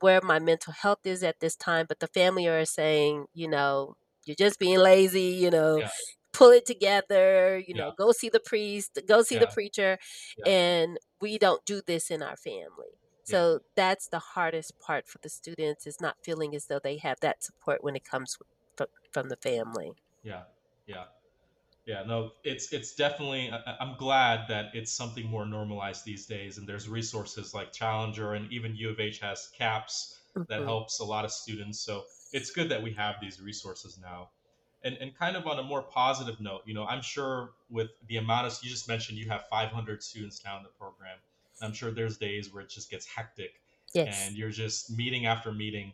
where 0.00 0.20
my 0.22 0.38
mental 0.38 0.72
health 0.72 1.00
is 1.04 1.22
at 1.22 1.40
this 1.40 1.56
time, 1.56 1.86
but 1.88 2.00
the 2.00 2.08
family 2.08 2.46
are 2.48 2.64
saying, 2.64 3.26
you 3.34 3.48
know, 3.48 3.94
you're 4.24 4.36
just 4.36 4.58
being 4.58 4.78
lazy, 4.78 5.20
you 5.42 5.50
know, 5.50 5.80
yeah, 5.80 5.88
pull 6.32 6.50
it 6.50 6.66
together, 6.66 7.58
you 7.66 7.74
yeah, 7.74 7.82
know, 7.84 7.92
go 7.96 8.12
see 8.12 8.28
the 8.28 8.40
priest, 8.40 8.98
go 9.06 9.22
see 9.22 9.38
the 9.38 9.46
preacher, 9.46 9.98
yeah, 10.36 10.46
and 10.46 10.98
we 11.20 11.38
don't 11.38 11.64
do 11.64 11.82
this 11.86 12.10
in 12.10 12.22
our 12.22 12.36
family. 12.36 12.98
Yeah, 13.26 13.44
So 13.44 13.60
that's 13.76 14.08
the 14.08 14.18
hardest 14.20 14.78
part 14.78 15.08
for 15.08 15.18
the 15.22 15.28
students 15.28 15.86
is 15.86 16.00
not 16.00 16.16
feeling 16.22 16.54
as 16.54 16.66
though 16.66 16.80
they 16.82 16.98
have 16.98 17.20
that 17.20 17.42
support 17.42 17.82
when 17.84 17.96
it 17.96 18.04
comes 18.04 18.36
from, 18.76 18.88
from 19.12 19.28
the 19.28 19.36
family. 19.36 19.94
yeah, 20.22 20.42
yeah. 20.86 21.04
Yeah, 21.86 22.04
no, 22.04 22.32
it's 22.44 22.72
it's 22.72 22.94
definitely. 22.94 23.50
I, 23.52 23.76
I'm 23.80 23.96
glad 23.96 24.48
that 24.48 24.66
it's 24.74 24.92
something 24.92 25.26
more 25.26 25.46
normalized 25.46 26.04
these 26.04 26.26
days, 26.26 26.58
and 26.58 26.68
there's 26.68 26.88
resources 26.88 27.54
like 27.54 27.72
Challenger, 27.72 28.34
and 28.34 28.52
even 28.52 28.76
U 28.76 28.90
of 28.90 29.00
H 29.00 29.20
has 29.20 29.50
CAPS 29.58 30.20
that 30.48 30.62
hmm 30.62 30.64
helps 30.64 31.00
a 31.00 31.04
lot 31.04 31.24
of 31.24 31.32
students. 31.32 31.80
So 31.80 32.04
it's 32.32 32.52
good 32.52 32.70
that 32.70 32.82
we 32.82 32.92
have 32.94 33.16
these 33.20 33.40
resources 33.40 33.98
now. 34.00 34.30
And 34.84 34.96
and 34.98 35.16
kind 35.18 35.36
of 35.36 35.46
on 35.46 35.58
a 35.58 35.64
more 35.64 35.82
positive 35.82 36.40
note, 36.40 36.62
you 36.66 36.74
know, 36.74 36.86
I'm 36.86 37.02
sure 37.02 37.54
with 37.70 37.90
the 38.08 38.18
amount 38.18 38.46
of 38.48 38.58
you 38.62 38.70
just 38.70 38.88
mentioned, 38.88 39.18
you 39.18 39.28
have 39.30 39.44
500 39.50 40.02
students 40.04 40.42
now 40.44 40.58
in 40.58 40.64
the 40.64 40.70
program. 40.70 41.18
I'm 41.62 41.72
sure 41.72 41.90
there's 41.90 42.16
days 42.18 42.52
where 42.52 42.62
it 42.62 42.70
just 42.70 42.90
gets 42.90 43.06
hectic, 43.06 43.60
Yes. 43.94 44.26
and 44.28 44.36
you're 44.36 44.50
just 44.50 44.90
meeting 44.90 45.26
after 45.26 45.52
meeting. 45.52 45.92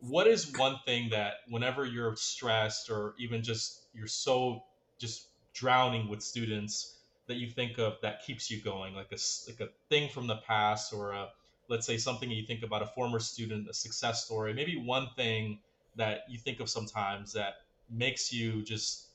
What 0.00 0.26
is 0.26 0.56
one 0.56 0.78
thing 0.86 1.10
that 1.10 1.34
whenever 1.48 1.84
you're 1.84 2.16
stressed 2.16 2.90
or 2.90 3.14
even 3.18 3.42
just 3.42 3.86
you're 3.94 4.06
so 4.06 4.64
just 4.98 5.28
drowning 5.52 6.08
with 6.08 6.22
students 6.22 6.96
that 7.26 7.36
you 7.36 7.50
think 7.50 7.78
of 7.78 8.00
that 8.02 8.22
keeps 8.24 8.50
you 8.50 8.62
going? 8.62 8.94
Like 8.94 9.12
a 9.12 9.18
like 9.48 9.60
a 9.60 9.68
thing 9.90 10.08
from 10.10 10.26
the 10.26 10.36
past 10.36 10.92
or 10.92 11.12
a 11.12 11.28
let's 11.68 11.86
say 11.86 11.96
something 11.96 12.30
you 12.30 12.44
think 12.46 12.62
about 12.62 12.82
a 12.82 12.86
former 12.86 13.20
student 13.20 13.68
a 13.68 13.72
success 13.74 14.24
story 14.24 14.52
maybe 14.52 14.76
one 14.76 15.08
thing 15.16 15.60
that 15.96 16.22
you 16.28 16.38
think 16.38 16.60
of 16.60 16.68
sometimes 16.68 17.32
that 17.32 17.54
makes 17.88 18.32
you 18.32 18.62
just 18.62 19.06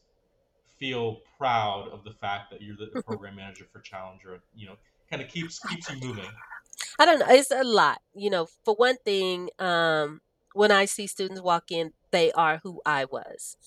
feel 0.80 1.22
proud 1.38 1.88
of 1.90 2.04
the 2.04 2.12
fact 2.12 2.50
that 2.52 2.62
you're 2.62 2.76
the 2.78 3.02
program 3.06 3.36
manager 3.36 3.66
for 3.72 3.80
challenger 3.80 4.40
you 4.56 4.66
know 4.68 4.76
kind 5.10 5.22
of 5.22 5.28
keeps 5.30 5.60
keeps 5.60 5.90
you 5.90 6.00
moving 6.00 6.30
I 7.00 7.06
don't 7.06 7.20
know. 7.20 7.28
It's 7.30 7.52
a 7.52 7.64
lot. 7.64 8.02
You 8.14 8.30
know, 8.30 8.48
for 8.64 8.76
one 8.76 8.98
thing, 8.98 9.50
um, 9.60 10.22
when 10.54 10.72
I 10.72 10.86
see 10.86 11.08
students 11.08 11.42
walk 11.42 11.72
in, 11.72 11.94
they 12.12 12.32
are 12.32 12.60
who 12.64 12.82
I 12.86 13.06
was. 13.06 13.58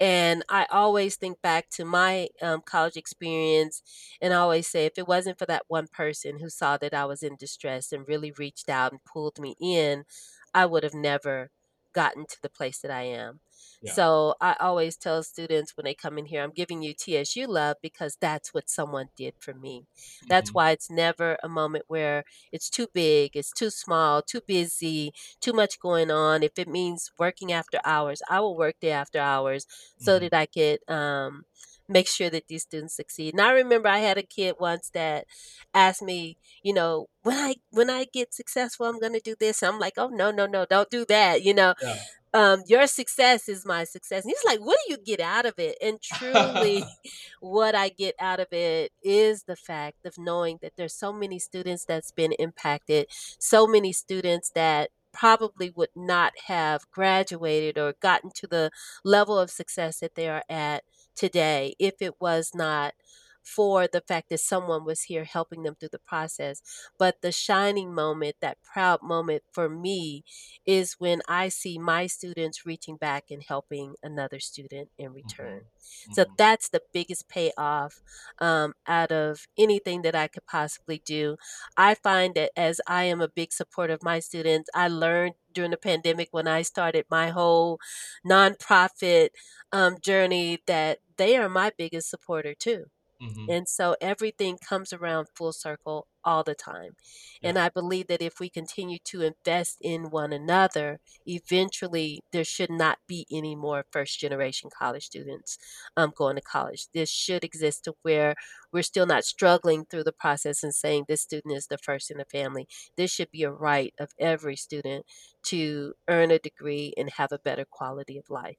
And 0.00 0.42
I 0.48 0.66
always 0.70 1.16
think 1.16 1.40
back 1.40 1.68
to 1.70 1.84
my 1.84 2.28
um, 2.40 2.62
college 2.62 2.96
experience 2.96 3.82
and 4.20 4.34
I 4.34 4.38
always 4.38 4.66
say, 4.66 4.86
if 4.86 4.98
it 4.98 5.06
wasn't 5.06 5.38
for 5.38 5.46
that 5.46 5.64
one 5.68 5.86
person 5.86 6.40
who 6.40 6.48
saw 6.50 6.76
that 6.78 6.94
I 6.94 7.04
was 7.04 7.22
in 7.22 7.36
distress 7.36 7.92
and 7.92 8.08
really 8.08 8.32
reached 8.32 8.68
out 8.68 8.90
and 8.90 9.04
pulled 9.04 9.38
me 9.38 9.54
in, 9.60 10.04
I 10.52 10.66
would 10.66 10.82
have 10.82 10.94
never 10.94 11.50
gotten 11.92 12.26
to 12.26 12.42
the 12.42 12.48
place 12.48 12.80
that 12.80 12.90
I 12.90 13.02
am. 13.02 13.40
Yeah 13.80 13.98
So 13.98 14.36
I 14.40 14.56
always 14.60 14.96
tell 14.96 15.22
students 15.22 15.76
when 15.76 15.84
they 15.84 15.94
come 15.94 16.18
in 16.18 16.26
here, 16.26 16.42
I'm 16.42 16.52
giving 16.52 16.82
you 16.82 16.94
TSU 16.94 17.46
love 17.46 17.76
because 17.82 18.16
that's 18.20 18.54
what 18.54 18.70
someone 18.70 19.08
did 19.16 19.34
for 19.38 19.54
me. 19.54 19.86
That's 20.28 20.50
hmm 20.50 20.54
why 20.54 20.70
it's 20.70 20.90
never 20.90 21.36
a 21.42 21.48
moment 21.48 21.84
where 21.88 22.24
it's 22.52 22.70
too 22.70 22.86
big, 22.92 23.36
it's 23.36 23.52
too 23.52 23.70
small, 23.70 24.22
too 24.22 24.40
busy, 24.46 25.12
too 25.40 25.52
much 25.52 25.78
going 25.80 26.10
on. 26.10 26.42
If 26.42 26.58
it 26.58 26.68
means 26.68 27.10
working 27.18 27.52
after 27.52 27.80
hours, 27.84 28.22
I 28.28 28.40
will 28.40 28.56
work 28.56 28.76
day 28.80 28.92
after 28.92 29.18
hours 29.18 29.66
so 29.98 30.18
hmm 30.18 30.20
that 30.20 30.32
I 30.32 30.46
could 30.46 30.78
um, 30.88 31.44
make 31.88 32.08
sure 32.08 32.30
that 32.30 32.48
these 32.48 32.62
students 32.62 32.96
succeed. 32.96 33.34
And 33.34 33.40
I 33.40 33.52
remember 33.52 33.88
I 33.88 33.98
had 33.98 34.18
a 34.18 34.22
kid 34.22 34.56
once 34.60 34.90
that 34.94 35.26
asked 35.74 36.02
me, 36.02 36.36
you 36.62 36.72
know, 36.72 37.06
when 37.22 37.36
I 37.36 37.56
when 37.70 37.90
I 37.90 38.06
get 38.12 38.34
successful, 38.34 38.86
I'm 38.86 39.00
going 39.00 39.14
to 39.14 39.20
do 39.20 39.34
this. 39.38 39.62
And 39.62 39.72
I'm 39.72 39.80
like, 39.80 39.94
oh 39.96 40.08
no, 40.08 40.30
no, 40.30 40.46
no, 40.46 40.66
don't 40.68 40.90
do 40.90 41.04
that. 41.06 41.42
You 41.42 41.54
know, 41.54 41.74
yeah 41.82 41.96
um, 42.34 42.62
your 42.66 42.86
success 42.86 43.48
is 43.48 43.66
my 43.66 43.84
success. 43.84 44.24
And 44.24 44.30
he's 44.30 44.44
like, 44.44 44.60
what 44.60 44.78
do 44.86 44.92
you 44.92 44.98
get 44.98 45.20
out 45.20 45.46
of 45.46 45.54
it? 45.58 45.76
And 45.82 46.00
truly, 46.00 46.84
what 47.40 47.74
I 47.74 47.90
get 47.90 48.14
out 48.18 48.40
of 48.40 48.48
it 48.52 48.92
is 49.02 49.44
the 49.44 49.56
fact 49.56 50.06
of 50.06 50.14
knowing 50.18 50.58
that 50.62 50.72
there's 50.76 50.94
so 50.94 51.12
many 51.12 51.38
students 51.38 51.84
that's 51.84 52.10
been 52.10 52.32
impacted, 52.32 53.06
so 53.38 53.66
many 53.66 53.92
students 53.92 54.50
that 54.54 54.90
probably 55.12 55.70
would 55.76 55.90
not 55.94 56.32
have 56.46 56.90
graduated 56.90 57.76
or 57.76 57.94
gotten 58.00 58.30
to 58.34 58.46
the 58.46 58.70
level 59.04 59.38
of 59.38 59.50
success 59.50 60.00
that 60.00 60.14
they 60.14 60.26
are 60.26 60.42
at 60.48 60.84
today 61.16 61.74
if 61.78 62.00
it 62.00 62.20
was 62.20 62.52
not 62.54 62.94
for 63.42 63.86
the 63.86 64.00
fact 64.00 64.30
that 64.30 64.40
someone 64.40 64.84
was 64.84 65.02
here 65.02 65.24
helping 65.24 65.62
them 65.62 65.74
through 65.74 65.90
the 65.92 65.98
process. 65.98 66.62
But 66.98 67.22
the 67.22 67.32
shining 67.32 67.94
moment, 67.94 68.36
that 68.40 68.62
proud 68.62 69.02
moment 69.02 69.42
for 69.52 69.68
me, 69.68 70.24
is 70.66 70.94
when 70.98 71.22
I 71.28 71.48
see 71.48 71.78
my 71.78 72.06
students 72.06 72.66
reaching 72.66 72.96
back 72.96 73.24
and 73.30 73.42
helping 73.46 73.94
another 74.02 74.40
student 74.40 74.90
in 74.98 75.12
return. 75.12 75.62
Mm-hmm. 75.62 76.12
So 76.12 76.24
Mm-hmm. 76.24 76.34
that's 76.36 76.68
the 76.68 76.82
biggest 76.92 77.28
payoff 77.28 78.00
um, 78.38 78.74
out 78.86 79.12
of 79.12 79.46
anything 79.58 80.02
that 80.02 80.14
I 80.14 80.28
could 80.28 80.46
possibly 80.46 81.02
do. 81.04 81.36
I 81.76 81.94
find 81.94 82.34
that 82.34 82.52
as 82.56 82.80
I 82.86 83.04
am 83.04 83.20
a 83.20 83.28
big 83.28 83.52
supporter 83.52 83.92
of 83.94 84.02
my 84.02 84.20
students, 84.20 84.70
I 84.74 84.88
learned 84.88 85.34
during 85.52 85.70
the 85.70 85.76
pandemic 85.76 86.28
when 86.30 86.48
I 86.48 86.62
started 86.62 87.06
my 87.10 87.30
whole 87.30 87.78
nonprofit 88.26 89.30
um, 89.72 89.98
journey 90.00 90.60
that 90.66 91.00
they 91.16 91.36
are 91.36 91.48
my 91.48 91.72
biggest 91.76 92.10
supporter 92.10 92.54
too. 92.54 92.86
Mm-hmm. 93.22 93.50
And 93.50 93.68
so 93.68 93.94
everything 94.00 94.58
comes 94.58 94.92
around 94.92 95.28
full 95.34 95.52
circle 95.52 96.08
all 96.24 96.42
the 96.42 96.54
time. 96.54 96.96
And 97.42 97.58
I 97.58 97.68
believe 97.68 98.06
that 98.08 98.22
if 98.22 98.40
we 98.40 98.48
continue 98.48 98.98
to 99.04 99.22
invest 99.22 99.78
in 99.80 100.10
one 100.10 100.32
another, 100.32 101.00
eventually 101.26 102.22
there 102.32 102.44
should 102.44 102.70
not 102.70 102.98
be 103.06 103.26
any 103.30 103.54
more 103.54 103.84
first 103.90 104.18
generation 104.18 104.70
college 104.76 105.06
students 105.06 105.58
um, 105.96 106.12
going 106.14 106.36
to 106.36 106.42
college. 106.42 106.86
This 106.92 107.10
should 107.10 107.44
exist 107.44 107.84
to 107.84 107.94
where 108.02 108.34
we're 108.72 108.82
still 108.82 109.06
not 109.06 109.24
struggling 109.24 109.84
through 109.84 110.04
the 110.04 110.12
process 110.12 110.62
and 110.62 110.74
saying 110.74 111.04
this 111.06 111.22
student 111.22 111.54
is 111.56 111.66
the 111.66 111.78
first 111.78 112.10
in 112.10 112.18
the 112.18 112.24
family. 112.24 112.66
This 112.96 113.10
should 113.10 113.30
be 113.30 113.42
a 113.42 113.50
right 113.50 113.94
of 113.98 114.10
every 114.18 114.56
student 114.56 115.06
to 115.44 115.94
earn 116.08 116.30
a 116.30 116.38
degree 116.38 116.94
and 116.96 117.10
have 117.10 117.32
a 117.32 117.38
better 117.38 117.64
quality 117.68 118.18
of 118.18 118.30
life. 118.30 118.58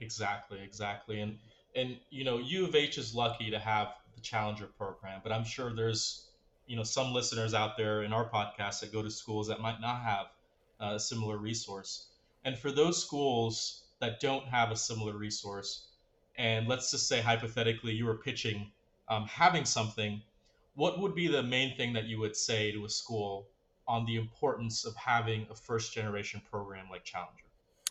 Exactly, 0.00 0.60
exactly. 0.62 1.20
And 1.20 1.38
and 1.74 1.96
you 2.10 2.24
know, 2.24 2.38
U 2.38 2.64
of 2.64 2.74
H 2.74 2.98
is 2.98 3.14
lucky 3.14 3.50
to 3.50 3.58
have 3.58 3.88
the 4.14 4.20
Challenger 4.20 4.66
program, 4.78 5.20
but 5.22 5.32
I'm 5.32 5.44
sure 5.44 5.74
there's 5.74 6.28
you 6.66 6.76
know 6.76 6.82
some 6.82 7.12
listeners 7.12 7.54
out 7.54 7.76
there 7.76 8.02
in 8.02 8.12
our 8.12 8.28
podcast 8.28 8.80
that 8.80 8.92
go 8.92 9.02
to 9.02 9.10
schools 9.10 9.48
that 9.48 9.60
might 9.60 9.80
not 9.80 10.02
have 10.02 10.26
a 10.80 10.98
similar 10.98 11.36
resource. 11.36 12.06
And 12.44 12.58
for 12.58 12.72
those 12.72 13.00
schools 13.00 13.84
that 14.00 14.20
don't 14.20 14.46
have 14.46 14.70
a 14.70 14.76
similar 14.76 15.16
resource, 15.16 15.86
and 16.36 16.66
let's 16.66 16.90
just 16.90 17.06
say 17.08 17.20
hypothetically 17.20 17.92
you 17.92 18.06
were 18.06 18.16
pitching 18.16 18.72
um, 19.08 19.26
having 19.26 19.64
something, 19.64 20.22
what 20.74 20.98
would 20.98 21.14
be 21.14 21.28
the 21.28 21.42
main 21.42 21.76
thing 21.76 21.92
that 21.92 22.04
you 22.04 22.18
would 22.18 22.36
say 22.36 22.72
to 22.72 22.84
a 22.84 22.88
school 22.88 23.48
on 23.86 24.06
the 24.06 24.16
importance 24.16 24.84
of 24.84 24.94
having 24.96 25.46
a 25.50 25.54
first 25.54 25.92
generation 25.92 26.40
program 26.50 26.86
like 26.90 27.04
Challenger? 27.04 27.44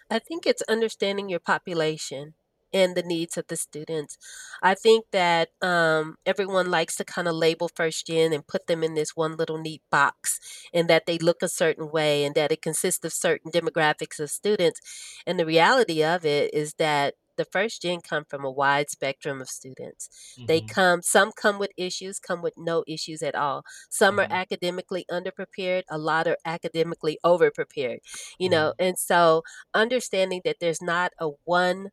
I 0.09 0.19
think 0.19 0.45
it's 0.45 0.63
understanding 0.63 1.29
your 1.29 1.39
population 1.39 2.33
and 2.73 2.95
the 2.95 3.03
needs 3.03 3.37
of 3.37 3.47
the 3.47 3.55
students. 3.55 4.17
I 4.61 4.73
think 4.75 5.05
that 5.11 5.49
um, 5.61 6.17
everyone 6.25 6.71
likes 6.71 6.95
to 6.97 7.05
kind 7.05 7.27
of 7.27 7.35
label 7.35 7.69
first 7.73 8.07
gen 8.07 8.33
and 8.33 8.45
put 8.47 8.67
them 8.67 8.83
in 8.83 8.93
this 8.93 9.15
one 9.15 9.37
little 9.37 9.57
neat 9.57 9.81
box, 9.91 10.39
and 10.73 10.89
that 10.89 11.05
they 11.05 11.17
look 11.17 11.41
a 11.41 11.47
certain 11.47 11.91
way, 11.91 12.23
and 12.25 12.35
that 12.35 12.51
it 12.51 12.61
consists 12.61 13.03
of 13.05 13.13
certain 13.13 13.51
demographics 13.51 14.19
of 14.19 14.29
students. 14.29 14.81
And 15.25 15.39
the 15.39 15.45
reality 15.45 16.03
of 16.03 16.25
it 16.25 16.53
is 16.53 16.75
that 16.75 17.15
the 17.37 17.45
first 17.45 17.81
gen 17.81 18.01
come 18.01 18.25
from 18.25 18.43
a 18.45 18.51
wide 18.51 18.89
spectrum 18.89 19.41
of 19.41 19.49
students. 19.49 20.09
They 20.47 20.61
Mm-hmm. 20.61 20.71
come, 20.73 21.01
some 21.01 21.31
come 21.31 21.59
with 21.59 21.71
issues, 21.77 22.19
come 22.19 22.41
with 22.41 22.53
no 22.57 22.83
issues 22.87 23.23
at 23.23 23.35
all. 23.35 23.63
Some 23.89 24.19
are 24.19 24.27
Mm-hmm. 24.27 24.31
academically 24.31 25.05
underprepared, 25.09 25.83
a 25.89 25.97
lot 25.97 26.27
are 26.27 26.37
academically 26.45 27.17
overprepared, 27.25 27.99
you 28.37 28.49
Mm-hmm. 28.49 28.49
know. 28.49 28.73
And 28.77 28.97
so 28.99 29.43
understanding 29.73 30.41
that 30.45 30.57
there's 30.59 30.81
not 30.81 31.13
a 31.19 31.29
one 31.45 31.89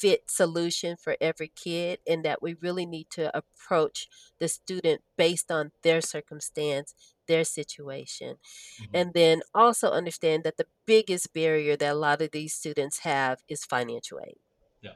fit 0.00 0.30
solution 0.30 0.96
for 0.96 1.16
every 1.20 1.48
kid 1.54 1.98
and 2.06 2.24
that 2.24 2.42
we 2.42 2.54
really 2.54 2.86
need 2.86 3.08
to 3.10 3.30
approach 3.36 4.08
the 4.38 4.48
student 4.48 5.02
based 5.16 5.50
on 5.50 5.72
their 5.82 6.00
circumstance 6.00 6.94
their 7.26 7.44
situation 7.44 8.36
Mm-hmm. 8.80 8.96
and 8.96 9.14
then 9.14 9.42
also 9.54 9.90
understand 9.90 10.44
that 10.44 10.56
the 10.56 10.66
biggest 10.86 11.32
barrier 11.34 11.76
that 11.76 11.92
a 11.92 11.94
lot 11.94 12.22
of 12.22 12.30
these 12.32 12.54
students 12.54 13.00
have 13.00 13.38
is 13.48 13.64
financial 13.64 14.18
aid 14.26 14.38
Yeah. 14.82 14.92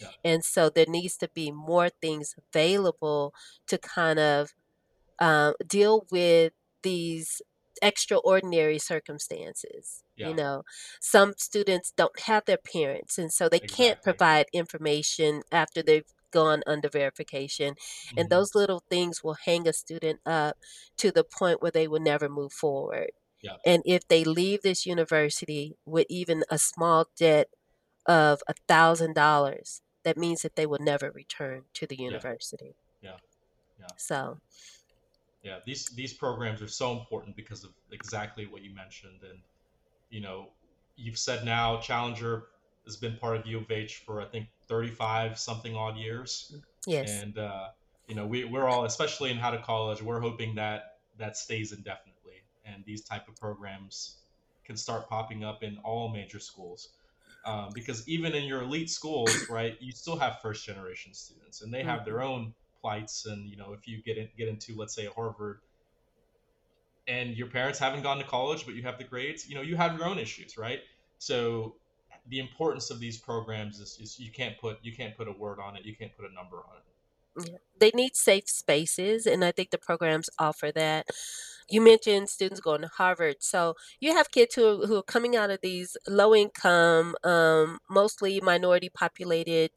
Yeah. 0.00 0.08
and 0.24 0.44
so 0.44 0.70
there 0.70 0.86
needs 0.88 1.16
to 1.18 1.28
be 1.34 1.50
more 1.50 1.88
things 1.90 2.34
available 2.38 3.34
to 3.68 3.78
kind 3.78 4.18
of 4.18 4.54
um, 5.18 5.54
deal 5.66 6.06
with 6.10 6.52
these 6.82 7.42
extraordinary 7.82 8.78
circumstances. 8.78 10.02
You 10.20 10.34
know, 10.34 10.62
some 11.00 11.34
students 11.38 11.92
don't 11.96 12.20
have 12.20 12.44
their 12.46 12.58
parents, 12.58 13.18
and 13.18 13.32
so 13.32 13.48
they 13.48 13.60
can't 13.60 14.02
provide 14.02 14.46
information 14.52 15.42
after 15.52 15.82
they've 15.82 16.04
gone 16.32 16.62
under 16.66 16.88
verification. 16.88 17.74
And 18.16 18.28
hmm 18.28 18.30
those 18.30 18.54
little 18.54 18.82
things 18.90 19.22
will 19.24 19.36
hang 19.44 19.66
a 19.68 19.72
student 19.72 20.20
up 20.26 20.56
to 20.98 21.10
the 21.10 21.24
point 21.24 21.62
where 21.62 21.72
they 21.72 21.88
will 21.88 22.00
never 22.00 22.28
move 22.28 22.52
forward. 22.52 23.10
Yeah. 23.42 23.56
And 23.64 23.82
if 23.84 24.06
they 24.08 24.24
leave 24.24 24.62
this 24.62 24.86
university 24.86 25.76
with 25.84 26.06
even 26.08 26.44
a 26.50 26.58
small 26.58 27.06
debt 27.18 27.48
of 28.06 28.40
a 28.48 28.54
thousand 28.68 29.14
dollars, 29.14 29.82
that 30.04 30.16
means 30.18 30.42
that 30.42 30.56
they 30.56 30.66
will 30.66 30.78
never 30.80 31.10
return 31.12 31.64
to 31.74 31.86
the 31.86 31.96
Yeah. 32.08 32.22
university. 32.22 32.76
Yeah. 33.02 33.18
Yeah. 33.78 33.92
So, 33.96 34.38
Yeah. 35.42 35.60
These 35.66 35.86
these 35.94 36.14
programs 36.14 36.62
are 36.62 36.68
so 36.68 36.98
important 36.98 37.36
because 37.36 37.64
of 37.64 37.74
exactly 37.90 38.46
what 38.46 38.62
you 38.62 38.74
mentioned, 38.74 39.22
and 39.22 39.42
you 40.10 40.20
know, 40.20 40.48
you've 40.96 41.18
said 41.18 41.44
now 41.44 41.80
Challenger 41.80 42.44
has 42.84 42.96
been 42.96 43.16
part 43.16 43.36
of 43.36 43.46
U 43.46 43.58
of 43.58 43.70
H 43.70 44.02
for 44.04 44.20
I 44.20 44.26
think 44.26 44.48
35 44.68 45.38
something 45.38 45.74
odd 45.74 45.96
years, 45.96 46.54
yes. 46.86 47.10
and 47.22 47.38
uh, 47.38 47.68
you 48.08 48.14
know, 48.14 48.26
we 48.26 48.44
we're 48.44 48.68
all, 48.68 48.84
especially 48.84 49.30
in 49.30 49.36
How 49.36 49.50
to 49.50 49.58
College, 49.58 50.02
we're 50.02 50.20
hoping 50.20 50.54
that 50.56 50.96
that 51.18 51.36
stays 51.36 51.72
indefinitely, 51.72 52.42
and 52.64 52.84
these 52.84 53.02
type 53.02 53.28
of 53.28 53.36
programs 53.36 54.18
can 54.64 54.76
start 54.76 55.08
popping 55.08 55.44
up 55.44 55.62
in 55.62 55.78
all 55.84 56.08
major 56.08 56.38
schools. 56.38 56.90
Um, 57.46 57.70
because 57.72 58.06
even 58.06 58.34
in 58.34 58.44
your 58.44 58.62
elite 58.62 58.90
schools, 58.90 59.34
right, 59.50 59.76
you 59.80 59.92
still 59.92 60.18
have 60.18 60.40
first 60.42 60.64
generation 60.66 61.14
students, 61.14 61.62
and 61.62 61.72
they 61.72 61.82
have 61.82 62.00
hmm 62.00 62.04
their 62.04 62.22
own 62.22 62.54
plights. 62.80 63.26
And 63.26 63.48
you 63.48 63.56
know, 63.56 63.72
if 63.72 63.86
you 63.86 64.02
get 64.02 64.18
in, 64.18 64.28
get 64.36 64.48
into, 64.48 64.76
let's 64.76 64.94
say, 64.94 65.06
Harvard, 65.14 65.60
and 67.10 67.36
your 67.36 67.48
parents 67.48 67.78
haven't 67.78 68.02
gone 68.02 68.18
to 68.18 68.24
college, 68.24 68.64
but 68.64 68.74
you 68.74 68.82
have 68.82 68.96
the 68.96 69.04
grades, 69.04 69.48
you 69.48 69.56
know, 69.56 69.62
you 69.62 69.76
have 69.76 69.98
your 69.98 70.06
own 70.06 70.18
issues, 70.18 70.56
right? 70.56 70.80
So 71.18 71.74
the 72.28 72.38
importance 72.38 72.90
of 72.90 73.00
these 73.00 73.18
programs 73.18 73.80
is, 73.80 73.98
is 74.00 74.20
you 74.20 74.30
can't 74.30 74.56
put 74.58 74.78
you 74.82 74.94
can't 74.94 75.16
put 75.16 75.26
a 75.26 75.32
word 75.32 75.58
on 75.58 75.76
it, 75.76 75.84
you 75.84 75.96
can't 75.96 76.16
put 76.16 76.30
a 76.30 76.32
number 76.32 76.58
on 76.58 76.76
it. 76.76 77.60
They 77.78 77.90
need 77.94 78.16
safe 78.16 78.48
spaces, 78.48 79.26
and 79.26 79.44
I 79.44 79.52
think 79.52 79.70
the 79.70 79.78
programs 79.78 80.30
offer 80.38 80.70
that. 80.72 81.06
You 81.72 81.80
mentioned 81.80 82.28
students 82.28 82.60
going 82.60 82.80
to 82.80 82.88
Harvard. 82.88 83.36
So 83.38 83.76
you 84.00 84.12
have 84.12 84.32
kids 84.32 84.56
who, 84.56 84.86
who 84.86 84.96
are 84.96 85.04
coming 85.04 85.36
out 85.36 85.50
of 85.50 85.60
these 85.62 85.96
low 86.08 86.34
income, 86.34 87.14
um, 87.22 87.78
mostly 87.88 88.40
minority 88.40 88.88
populated 88.88 89.70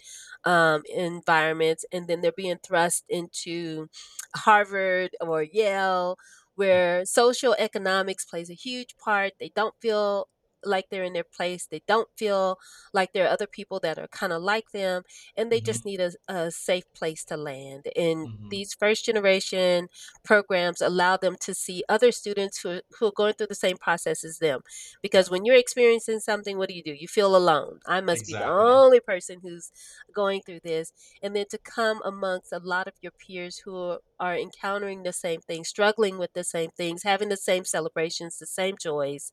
um, 0.44 0.82
environments, 0.92 1.86
and 1.92 2.08
then 2.08 2.22
they're 2.22 2.32
being 2.32 2.58
thrust 2.66 3.04
into 3.10 3.90
Harvard 4.36 5.12
or 5.22 5.44
Yale. 5.44 6.18
Where 6.56 7.06
social 7.06 7.56
economics 7.60 8.26
plays 8.26 8.50
a 8.50 8.54
huge 8.56 8.96
part. 8.98 9.34
They 9.40 9.52
don't 9.56 9.76
feel 9.82 10.28
like 10.66 10.86
they're 10.90 11.04
in 11.04 11.14
their 11.14 11.24
place. 11.24 11.68
They 11.68 11.82
don't 11.88 12.10
feel 12.18 12.58
like 12.94 13.14
there 13.14 13.26
are 13.26 13.30
other 13.34 13.48
people 13.48 13.80
that 13.82 13.98
are 13.98 14.08
kind 14.08 14.34
of 14.34 14.42
like 14.42 14.72
them, 14.72 15.04
and 15.36 15.52
they 15.52 15.62
hmm 15.62 15.62
just 15.62 15.86
need 15.86 16.00
a, 16.00 16.12
a 16.28 16.52
safe 16.52 16.86
place 16.96 17.24
to 17.26 17.38
land. 17.38 17.88
And 17.96 18.30
hmm 18.32 18.52
these 18.52 18.74
first 18.74 19.06
generation 19.06 19.88
programs 20.24 20.82
allow 20.82 21.18
them 21.18 21.36
to 21.42 21.54
see 21.54 21.84
other 21.90 22.12
students 22.12 22.60
who, 22.62 22.82
who 23.00 23.08
are 23.08 23.12
going 23.16 23.34
through 23.34 23.48
the 23.48 23.56
same 23.56 23.78
process 23.78 24.24
as 24.24 24.38
them. 24.40 24.62
Because 25.02 25.30
when 25.30 25.46
you're 25.46 25.56
experiencing 25.56 26.20
something, 26.20 26.58
what 26.58 26.70
do 26.70 26.76
you 26.76 26.84
do? 26.84 26.94
You 26.94 27.08
feel 27.08 27.36
alone. 27.36 27.80
I 27.88 28.02
must 28.02 28.26
be 28.26 28.36
the 28.36 28.48
only 28.50 29.00
person 29.00 29.40
who's 29.42 29.72
going 30.14 30.42
through 30.46 30.60
this. 30.64 30.92
And 31.22 31.36
then 31.36 31.46
to 31.52 31.58
come 31.58 32.02
amongst 32.04 32.52
a 32.52 32.60
lot 32.60 32.88
of 32.88 32.94
your 33.02 33.12
peers 33.12 33.60
who 33.66 33.98
are 34.20 34.36
encountering 34.36 35.04
the 35.04 35.14
same 35.14 35.42
things, 35.42 35.70
struggling 35.70 36.18
with 36.18 36.34
the 36.34 36.44
same 36.44 36.72
things, 36.78 37.04
having 37.04 37.30
the 37.30 37.38
same 37.38 37.66
celebrations, 37.66 38.38
the 38.38 38.48
same 38.48 38.76
joys, 38.82 39.32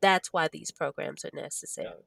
that's 0.00 0.32
why 0.32 0.48
these 0.48 0.70
programs 0.70 1.24
are 1.24 1.30
Yeah. 1.32 1.42
necessary. 1.42 2.04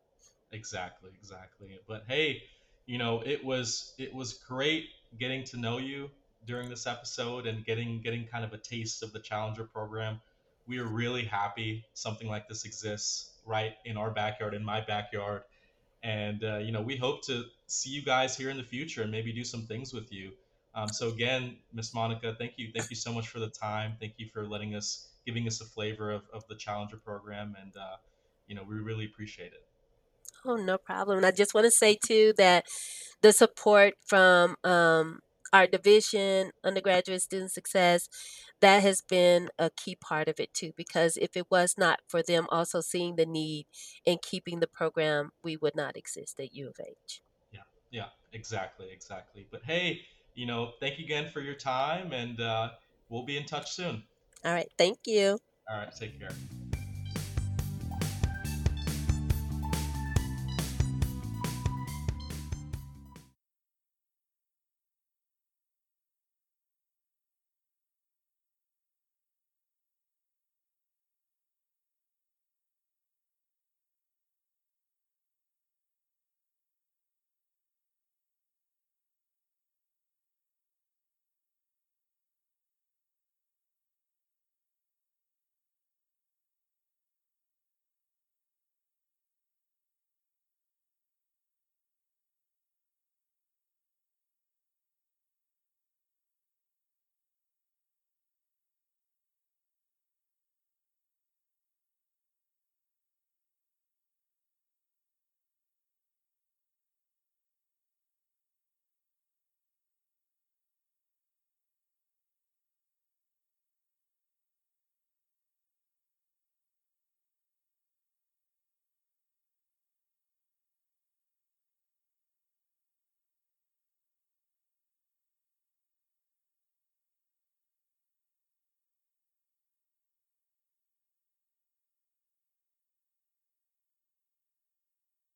Exactly, 0.51 1.11
exactly. 1.15 1.79
But 1.87 2.03
hey, 2.07 2.43
you 2.85 2.97
know, 2.97 3.21
it 3.25 3.43
was 3.43 3.93
it 3.97 4.13
was 4.13 4.33
great 4.33 4.89
getting 5.17 5.43
to 5.45 5.57
know 5.57 5.77
you 5.77 6.11
during 6.45 6.69
this 6.69 6.87
episode 6.87 7.47
and 7.47 7.63
getting 7.65 8.01
getting 8.01 8.27
kind 8.27 8.43
of 8.43 8.53
a 8.53 8.57
taste 8.57 9.03
of 9.03 9.13
the 9.13 9.19
Challenger 9.19 9.65
program. 9.65 10.21
We 10.67 10.79
are 10.79 10.85
really 10.85 11.23
happy 11.25 11.85
something 11.93 12.27
like 12.27 12.47
this 12.47 12.65
exists 12.65 13.31
right 13.45 13.73
in 13.85 13.97
our 13.97 14.11
backyard, 14.11 14.53
in 14.53 14.63
my 14.63 14.81
backyard, 14.81 15.43
and 16.03 16.43
uh, 16.43 16.57
you 16.57 16.71
know, 16.71 16.81
we 16.81 16.97
hope 16.97 17.23
to 17.25 17.45
see 17.67 17.89
you 17.91 18.03
guys 18.03 18.35
here 18.37 18.49
in 18.49 18.57
the 18.57 18.63
future 18.63 19.03
and 19.03 19.11
maybe 19.11 19.31
do 19.31 19.43
some 19.43 19.63
things 19.67 19.93
with 19.93 20.11
you. 20.11 20.31
Um, 20.73 20.89
so 20.89 21.09
again, 21.09 21.57
Miss 21.73 21.93
Monica, 21.93 22.35
thank 22.37 22.53
you, 22.57 22.71
thank 22.75 22.89
you 22.89 22.95
so 22.95 23.11
much 23.13 23.27
for 23.27 23.39
the 23.39 23.49
time. 23.49 23.95
Thank 23.99 24.13
you 24.17 24.27
for 24.33 24.47
letting 24.47 24.75
us 24.75 25.07
giving 25.25 25.47
us 25.47 25.61
a 25.61 25.65
flavor 25.65 26.11
of, 26.11 26.23
of 26.33 26.47
the 26.47 26.55
Challenger 26.55 26.97
program. 26.97 27.55
And, 27.61 27.75
uh, 27.75 27.97
you 28.47 28.55
know, 28.55 28.63
we 28.67 28.75
really 28.75 29.05
appreciate 29.05 29.53
it. 29.53 29.63
Oh, 30.45 30.55
no 30.55 30.77
problem. 30.77 31.17
And 31.17 31.25
I 31.25 31.31
just 31.31 31.53
want 31.53 31.65
to 31.65 31.71
say, 31.71 31.97
too, 32.03 32.33
that 32.37 32.65
the 33.21 33.31
support 33.31 33.93
from 34.05 34.55
um, 34.63 35.19
our 35.53 35.67
division, 35.67 36.51
undergraduate 36.63 37.21
student 37.21 37.51
success, 37.51 38.09
that 38.59 38.81
has 38.81 39.01
been 39.01 39.49
a 39.59 39.69
key 39.69 39.95
part 39.95 40.27
of 40.27 40.39
it 40.39 40.53
too. 40.53 40.71
Because 40.75 41.17
if 41.17 41.35
it 41.35 41.47
was 41.49 41.75
not 41.77 41.99
for 42.07 42.23
them 42.23 42.47
also 42.49 42.81
seeing 42.81 43.15
the 43.15 43.25
need 43.25 43.67
and 44.05 44.21
keeping 44.21 44.59
the 44.59 44.67
program, 44.67 45.31
we 45.43 45.57
would 45.57 45.75
not 45.75 45.97
exist 45.97 46.39
at 46.39 46.55
U 46.55 46.67
of 46.67 46.75
H. 46.79 47.21
Yeah, 47.51 47.61
yeah, 47.91 48.07
exactly, 48.33 48.87
exactly. 48.91 49.47
But 49.51 49.61
hey, 49.65 50.01
you 50.35 50.45
know, 50.45 50.71
thank 50.79 50.97
you 50.97 51.05
again 51.05 51.27
for 51.27 51.41
your 51.41 51.55
time, 51.55 52.13
and 52.13 52.39
uh, 52.39 52.69
we'll 53.09 53.25
be 53.25 53.37
in 53.37 53.45
touch 53.45 53.71
soon. 53.71 54.03
All 54.43 54.53
right, 54.53 54.71
thank 54.77 54.99
you. 55.05 55.39
All 55.69 55.77
right, 55.77 55.95
take 55.95 56.19
care. 56.19 56.29